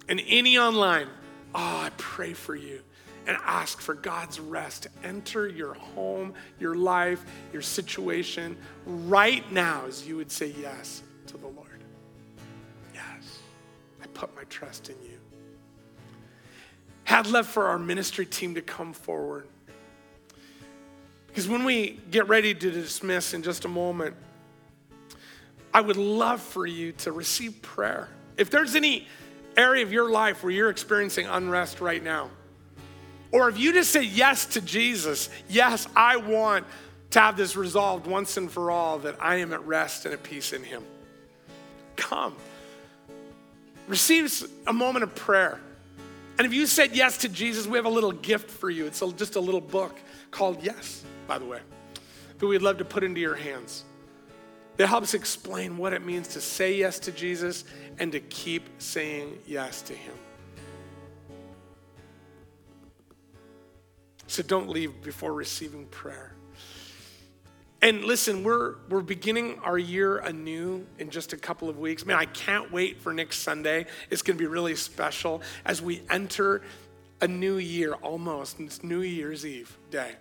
And 0.09 0.23
any 0.27 0.59
online, 0.59 1.09
oh, 1.55 1.59
I 1.59 1.91
pray 1.97 2.33
for 2.33 2.55
you. 2.55 2.81
and 3.27 3.39
ask 3.47 3.81
for 3.81 3.95
God's 3.95 4.39
rest 4.39 4.83
to 4.83 4.91
enter 5.03 5.49
your 5.49 5.73
home, 5.73 6.35
your 6.61 6.75
life, 6.75 7.25
your 7.55 7.63
situation 7.63 8.55
right 8.85 9.51
now 9.51 9.85
as 9.87 10.07
you 10.07 10.19
would 10.19 10.31
say 10.31 10.55
yes 10.61 11.03
to 11.29 11.39
the 11.39 11.47
Lord. 11.47 11.83
Yes, 12.93 13.39
I 14.03 14.07
put 14.09 14.37
my 14.37 14.45
trust 14.51 14.91
in 14.91 14.97
you. 15.03 15.19
Had 17.05 17.27
left 17.27 17.49
for 17.49 17.69
our 17.69 17.79
ministry 17.79 18.27
team 18.27 18.55
to 18.57 18.61
come 18.61 18.93
forward. 18.93 19.49
Because 21.35 21.49
when 21.49 21.65
we 21.65 21.99
get 22.13 22.29
ready 22.29 22.55
to 22.55 22.71
dismiss 22.71 23.35
in 23.35 23.43
just 23.43 23.65
a 23.65 23.69
moment, 23.69 24.15
I 25.73 25.81
would 25.81 25.97
love 25.97 26.41
for 26.41 26.65
you 26.65 26.93
to 26.93 27.11
receive 27.11 27.61
prayer. 27.61 28.09
If 28.37 28.51
there's 28.51 28.77
any 28.77 29.09
area 29.57 29.83
of 29.83 29.93
your 29.93 30.13
life 30.13 30.45
where 30.45 30.53
you're 30.53 30.71
experiencing 30.71 31.27
unrest 31.27 31.81
right 31.81 32.01
now, 32.01 32.31
or 33.33 33.49
if 33.49 33.59
you 33.59 33.73
just 33.73 33.91
say 33.91 34.05
yes 34.05 34.47
to 34.47 34.61
Jesus, 34.61 35.29
yes, 35.49 35.89
I 35.97 36.19
want 36.19 36.67
to 37.11 37.19
have 37.19 37.37
this 37.37 37.57
resolved 37.57 38.07
once 38.07 38.37
and 38.37 38.49
for 38.49 38.71
all 38.71 39.01
that 39.01 39.17
I 39.21 39.39
am 39.39 39.53
at 39.53 39.67
rest 39.67 40.05
and 40.05 40.15
at 40.15 40.23
peace 40.23 40.53
in 40.53 40.63
Him. 40.63 40.85
Come. 41.97 42.37
Receive 43.89 44.33
a 44.69 44.73
moment 44.73 45.03
of 45.03 45.17
prayer. 45.17 45.59
And 46.39 46.47
if 46.47 46.55
you 46.55 46.69
said 46.69 46.95
yes 46.95 47.19
to 47.19 47.29
Jesus, 47.29 47.67
we 47.67 47.77
have 47.77 47.87
a 47.87 47.91
little 47.91 48.13
gift 48.13 48.49
for 48.49 48.71
you. 48.71 48.87
It's 48.87 49.01
just 49.17 49.35
a 49.35 49.41
little 49.41 49.61
book 49.61 49.99
called 50.31 50.63
Yes, 50.63 51.05
by 51.27 51.39
the 51.39 51.45
way, 51.45 51.61
that 52.39 52.47
we'd 52.47 52.63
love 52.63 52.79
to 52.79 52.85
put 52.85 53.05
into 53.05 53.21
your 53.21 53.35
hands. 53.35 53.85
That 54.77 54.89
helps 54.89 55.15
explain 55.15 55.77
what 55.77 55.93
it 55.93 56.05
means 56.05 56.29
to 56.29 56.41
say 56.41 56.75
yes 56.75 56.99
to 57.01 57.13
Jesus 57.13 57.65
and 57.99 58.11
to 58.13 58.21
keep 58.21 58.69
saying 58.79 59.39
yes 59.47 59.83
to 59.83 59.93
Him. 59.95 60.15
So 64.27 64.43
don't 64.43 64.69
leave 64.69 65.03
before 65.03 65.33
receiving 65.33 65.87
prayer. 65.87 66.35
And 67.83 68.03
listen, 68.03 68.43
we're, 68.43 68.77
we're 68.89 69.03
beginning 69.03 69.59
our 69.59 69.77
year 69.77 70.17
anew 70.17 70.87
in 70.99 71.11
just 71.11 71.35
a 71.35 71.37
couple 71.37 71.69
of 71.69 71.79
weeks. 71.79 72.07
Man, 72.07 72.17
I 72.17 72.25
can't 72.25 72.73
wait 72.73 72.99
for 72.99 73.13
next 73.13 73.41
Sunday. 73.41 73.85
It's 74.09 74.23
going 74.23 74.39
to 74.39 74.43
be 74.43 74.49
really 74.49 74.75
special 74.75 75.43
as 75.67 75.83
we 75.83 76.01
enter 76.09 76.63
a 77.21 77.29
new 77.29 77.59
year 77.59 77.93
almost, 77.93 78.59
and 78.59 78.69
it's 78.69 78.83
New 78.83 79.03
Year's 79.03 79.45
Eve 79.45 79.77
day. 79.91 80.13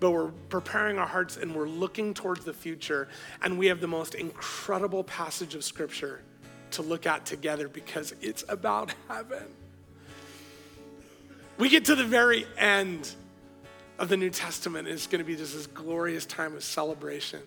But 0.00 0.12
we're 0.12 0.30
preparing 0.48 0.98
our 0.98 1.06
hearts 1.06 1.36
and 1.36 1.54
we're 1.54 1.68
looking 1.68 2.14
towards 2.14 2.44
the 2.44 2.52
future, 2.52 3.08
and 3.42 3.58
we 3.58 3.66
have 3.66 3.80
the 3.80 3.88
most 3.88 4.14
incredible 4.14 5.04
passage 5.04 5.54
of 5.54 5.64
Scripture 5.64 6.20
to 6.72 6.82
look 6.82 7.06
at 7.06 7.24
together 7.26 7.68
because 7.68 8.14
it's 8.20 8.44
about 8.48 8.94
heaven. 9.08 9.44
We 11.58 11.68
get 11.68 11.86
to 11.86 11.96
the 11.96 12.04
very 12.04 12.46
end 12.56 13.10
of 13.98 14.08
the 14.08 14.16
New 14.16 14.30
Testament. 14.30 14.86
And 14.86 14.94
it's 14.94 15.06
going 15.06 15.18
to 15.18 15.24
be 15.24 15.36
just 15.36 15.54
this 15.54 15.66
glorious 15.66 16.24
time 16.24 16.54
of 16.54 16.62
celebration 16.62 17.40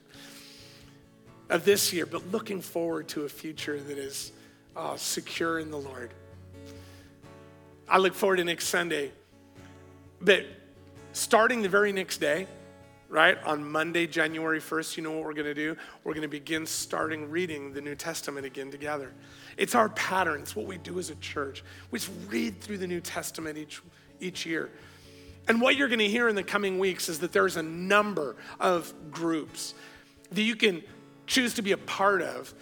of 1.49 1.65
this 1.65 1.91
year, 1.91 2.05
but 2.05 2.31
looking 2.31 2.61
forward 2.61 3.07
to 3.09 3.23
a 3.23 3.29
future 3.29 3.79
that 3.79 3.97
is 3.97 4.31
uh, 4.75 4.95
secure 4.95 5.59
in 5.59 5.71
the 5.71 5.77
Lord. 5.77 6.11
I 7.89 7.97
look 7.97 8.13
forward 8.13 8.37
to 8.37 8.43
next 8.43 8.67
Sunday. 8.67 9.11
But 10.21 10.45
starting 11.13 11.61
the 11.61 11.69
very 11.69 11.91
next 11.91 12.19
day, 12.19 12.47
right, 13.09 13.37
on 13.43 13.69
Monday, 13.69 14.07
January 14.07 14.59
1st, 14.59 14.97
you 14.97 15.03
know 15.03 15.11
what 15.11 15.23
we're 15.23 15.33
going 15.33 15.45
to 15.45 15.53
do? 15.53 15.75
We're 16.03 16.13
going 16.13 16.23
to 16.23 16.29
begin 16.29 16.65
starting 16.65 17.29
reading 17.29 17.73
the 17.73 17.81
New 17.81 17.95
Testament 17.95 18.45
again 18.45 18.71
together. 18.71 19.13
It's 19.57 19.75
our 19.75 19.89
pattern, 19.89 20.41
it's 20.41 20.55
what 20.55 20.65
we 20.65 20.77
do 20.77 20.99
as 20.99 21.09
a 21.09 21.15
church. 21.15 21.63
We 21.91 21.99
just 21.99 22.11
read 22.27 22.61
through 22.61 22.77
the 22.77 22.87
New 22.87 23.01
Testament 23.01 23.57
each, 23.57 23.81
each 24.19 24.45
year. 24.45 24.69
And 25.47 25.59
what 25.59 25.75
you're 25.75 25.89
going 25.89 25.99
to 25.99 26.07
hear 26.07 26.29
in 26.29 26.35
the 26.35 26.43
coming 26.43 26.79
weeks 26.79 27.09
is 27.09 27.19
that 27.19 27.33
there's 27.33 27.57
a 27.57 27.63
number 27.63 28.35
of 28.59 28.93
groups 29.11 29.73
that 30.31 30.43
you 30.43 30.55
can 30.55 30.83
choose 31.27 31.55
to 31.55 31.61
be 31.61 31.71
a 31.71 31.77
part 31.77 32.21
of 32.21 32.53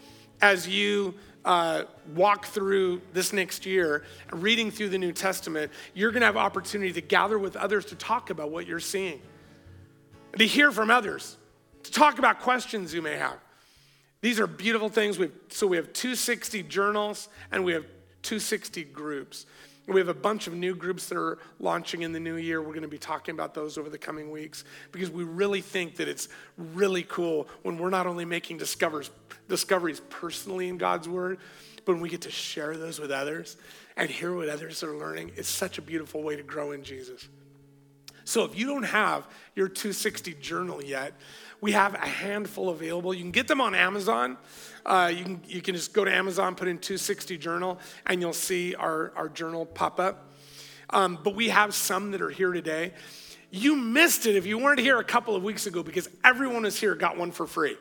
as 0.41 0.67
you 0.67 1.13
uh, 1.45 1.83
walk 2.15 2.45
through 2.47 3.01
this 3.13 3.33
next 3.33 3.65
year, 3.65 4.03
reading 4.31 4.71
through 4.71 4.89
the 4.89 4.97
New 4.97 5.11
Testament. 5.11 5.71
You're 5.93 6.11
going 6.11 6.21
to 6.21 6.27
have 6.27 6.37
opportunity 6.37 6.93
to 6.93 7.01
gather 7.01 7.39
with 7.39 7.55
others 7.55 7.85
to 7.85 7.95
talk 7.95 8.29
about 8.29 8.51
what 8.51 8.67
you're 8.67 8.79
seeing, 8.79 9.21
to 10.37 10.45
hear 10.45 10.71
from 10.71 10.89
others, 10.89 11.37
to 11.83 11.91
talk 11.91 12.19
about 12.19 12.39
questions 12.39 12.93
you 12.93 13.01
may 13.01 13.15
have. 13.15 13.37
These 14.21 14.39
are 14.39 14.47
beautiful 14.47 14.89
things. 14.89 15.17
We've, 15.17 15.31
so 15.49 15.65
we 15.65 15.77
have 15.77 15.93
260 15.93 16.63
journals 16.63 17.29
and 17.51 17.63
we 17.63 17.71
have 17.73 17.85
260 18.23 18.83
groups. 18.85 19.45
We 19.89 19.99
have 19.99 20.07
a 20.07 20.13
bunch 20.13 20.45
of 20.45 20.53
new 20.53 20.75
groups 20.75 21.07
that 21.09 21.17
are 21.17 21.39
launching 21.59 22.03
in 22.03 22.11
the 22.11 22.19
new 22.19 22.35
year. 22.35 22.61
We're 22.61 22.69
going 22.69 22.83
to 22.83 22.87
be 22.87 22.99
talking 22.99 23.33
about 23.33 23.55
those 23.55 23.77
over 23.77 23.89
the 23.89 23.97
coming 23.97 24.29
weeks 24.29 24.63
because 24.91 25.09
we 25.09 25.23
really 25.23 25.61
think 25.61 25.95
that 25.95 26.07
it's 26.07 26.29
really 26.57 27.03
cool 27.03 27.47
when 27.63 27.77
we're 27.77 27.89
not 27.89 28.05
only 28.05 28.23
making 28.23 28.57
discoveries, 28.57 29.09
discoveries 29.47 30.01
personally 30.09 30.67
in 30.67 30.77
God's 30.77 31.09
Word, 31.09 31.39
but 31.85 31.93
when 31.93 32.01
we 32.01 32.09
get 32.09 32.21
to 32.21 32.31
share 32.31 32.77
those 32.77 32.99
with 32.99 33.09
others 33.09 33.57
and 33.97 34.09
hear 34.09 34.35
what 34.35 34.47
others 34.47 34.83
are 34.83 34.95
learning. 34.95 35.31
It's 35.35 35.49
such 35.49 35.79
a 35.79 35.81
beautiful 35.81 36.21
way 36.21 36.35
to 36.35 36.43
grow 36.43 36.71
in 36.71 36.83
Jesus. 36.83 37.27
So 38.25 38.43
if 38.43 38.55
you 38.55 38.67
don't 38.67 38.83
have 38.83 39.25
your 39.55 39.67
260 39.67 40.35
journal 40.35 40.83
yet, 40.83 41.13
we 41.61 41.73
have 41.73 41.93
a 41.93 42.05
handful 42.05 42.69
available. 42.69 43.13
You 43.13 43.21
can 43.21 43.31
get 43.31 43.47
them 43.47 43.61
on 43.61 43.75
Amazon. 43.75 44.37
Uh, 44.85 45.11
you, 45.13 45.23
can, 45.23 45.41
you 45.47 45.61
can 45.61 45.75
just 45.75 45.93
go 45.93 46.05
to 46.05 46.13
Amazon, 46.13 46.55
put 46.55 46.67
in 46.67 46.77
260 46.79 47.37
Journal, 47.37 47.79
and 48.05 48.21
you'll 48.21 48.33
see 48.33 48.75
our, 48.75 49.11
our 49.15 49.29
journal 49.29 49.65
pop 49.65 49.99
up. 49.99 50.31
Um, 50.91 51.19
but 51.23 51.35
we 51.35 51.49
have 51.49 51.75
some 51.75 52.11
that 52.11 52.21
are 52.21 52.29
here 52.29 52.53
today. 52.53 52.93
You 53.51 53.75
missed 53.75 54.27
it 54.27 54.35
if 54.35 54.45
you 54.45 54.59
weren't 54.59 54.79
here 54.79 54.99
a 54.99 55.03
couple 55.03 55.35
of 55.35 55.41
weeks 55.41 55.65
ago 55.65 55.81
because 55.81 56.07
everyone 56.23 56.65
is 56.65 56.79
here 56.79 56.93
got 56.93 57.17
one 57.17 57.31
for 57.31 57.47
free. 57.47 57.77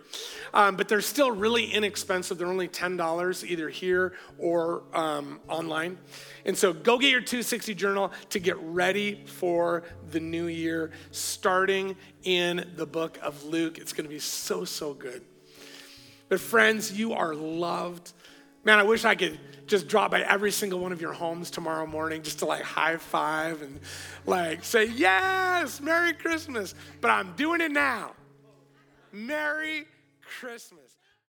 Um, 0.55 0.77
but 0.77 0.89
they're 0.89 1.03
still 1.03 1.31
really 1.31 1.67
inexpensive. 1.67 2.39
They're 2.39 2.47
only 2.47 2.69
$10 2.69 3.45
either 3.45 3.69
here 3.69 4.15
or 4.39 4.83
um, 4.95 5.41
online. 5.47 5.99
And 6.47 6.57
so 6.57 6.73
go 6.73 6.99
get 6.99 7.11
your 7.11 7.21
260 7.21 7.75
journal 7.75 8.13
to 8.31 8.39
get 8.39 8.57
ready 8.61 9.23
for 9.27 9.83
the 10.11 10.21
new 10.21 10.47
year, 10.47 10.91
starting 11.11 11.97
in 12.23 12.67
the 12.77 12.87
book 12.87 13.19
of 13.21 13.45
Luke. 13.45 13.77
It's 13.77 13.93
going 13.93 14.07
to 14.07 14.11
be 14.13 14.21
so, 14.21 14.65
so 14.65 14.95
good. 14.95 15.23
But 16.31 16.41
friends, 16.41 16.99
you 16.99 17.13
are 17.13 17.35
loved. 17.35 18.13
Man, 18.69 18.79
I 18.79 18.83
wish 18.83 19.07
I 19.07 19.15
could 19.15 19.41
just 19.67 19.89
drop 19.89 20.11
by 20.11 20.21
every 20.21 20.53
single 20.53 20.79
one 20.79 20.93
of 20.93 21.01
your 21.01 21.15
homes 21.15 21.51
tomorrow 21.51 21.87
morning 21.87 22.21
just 22.23 22.41
to 22.41 22.45
like 22.45 22.61
high 22.61 22.99
five 22.99 23.63
and 23.63 23.81
like 24.27 24.63
say, 24.63 24.85
Yes, 24.85 25.81
Merry 25.81 26.13
Christmas. 26.13 26.75
But 27.01 27.11
I'm 27.11 27.33
doing 27.35 27.63
it 27.63 27.71
now. 27.71 28.13
Merry 29.11 29.87
Christmas. 30.21 30.88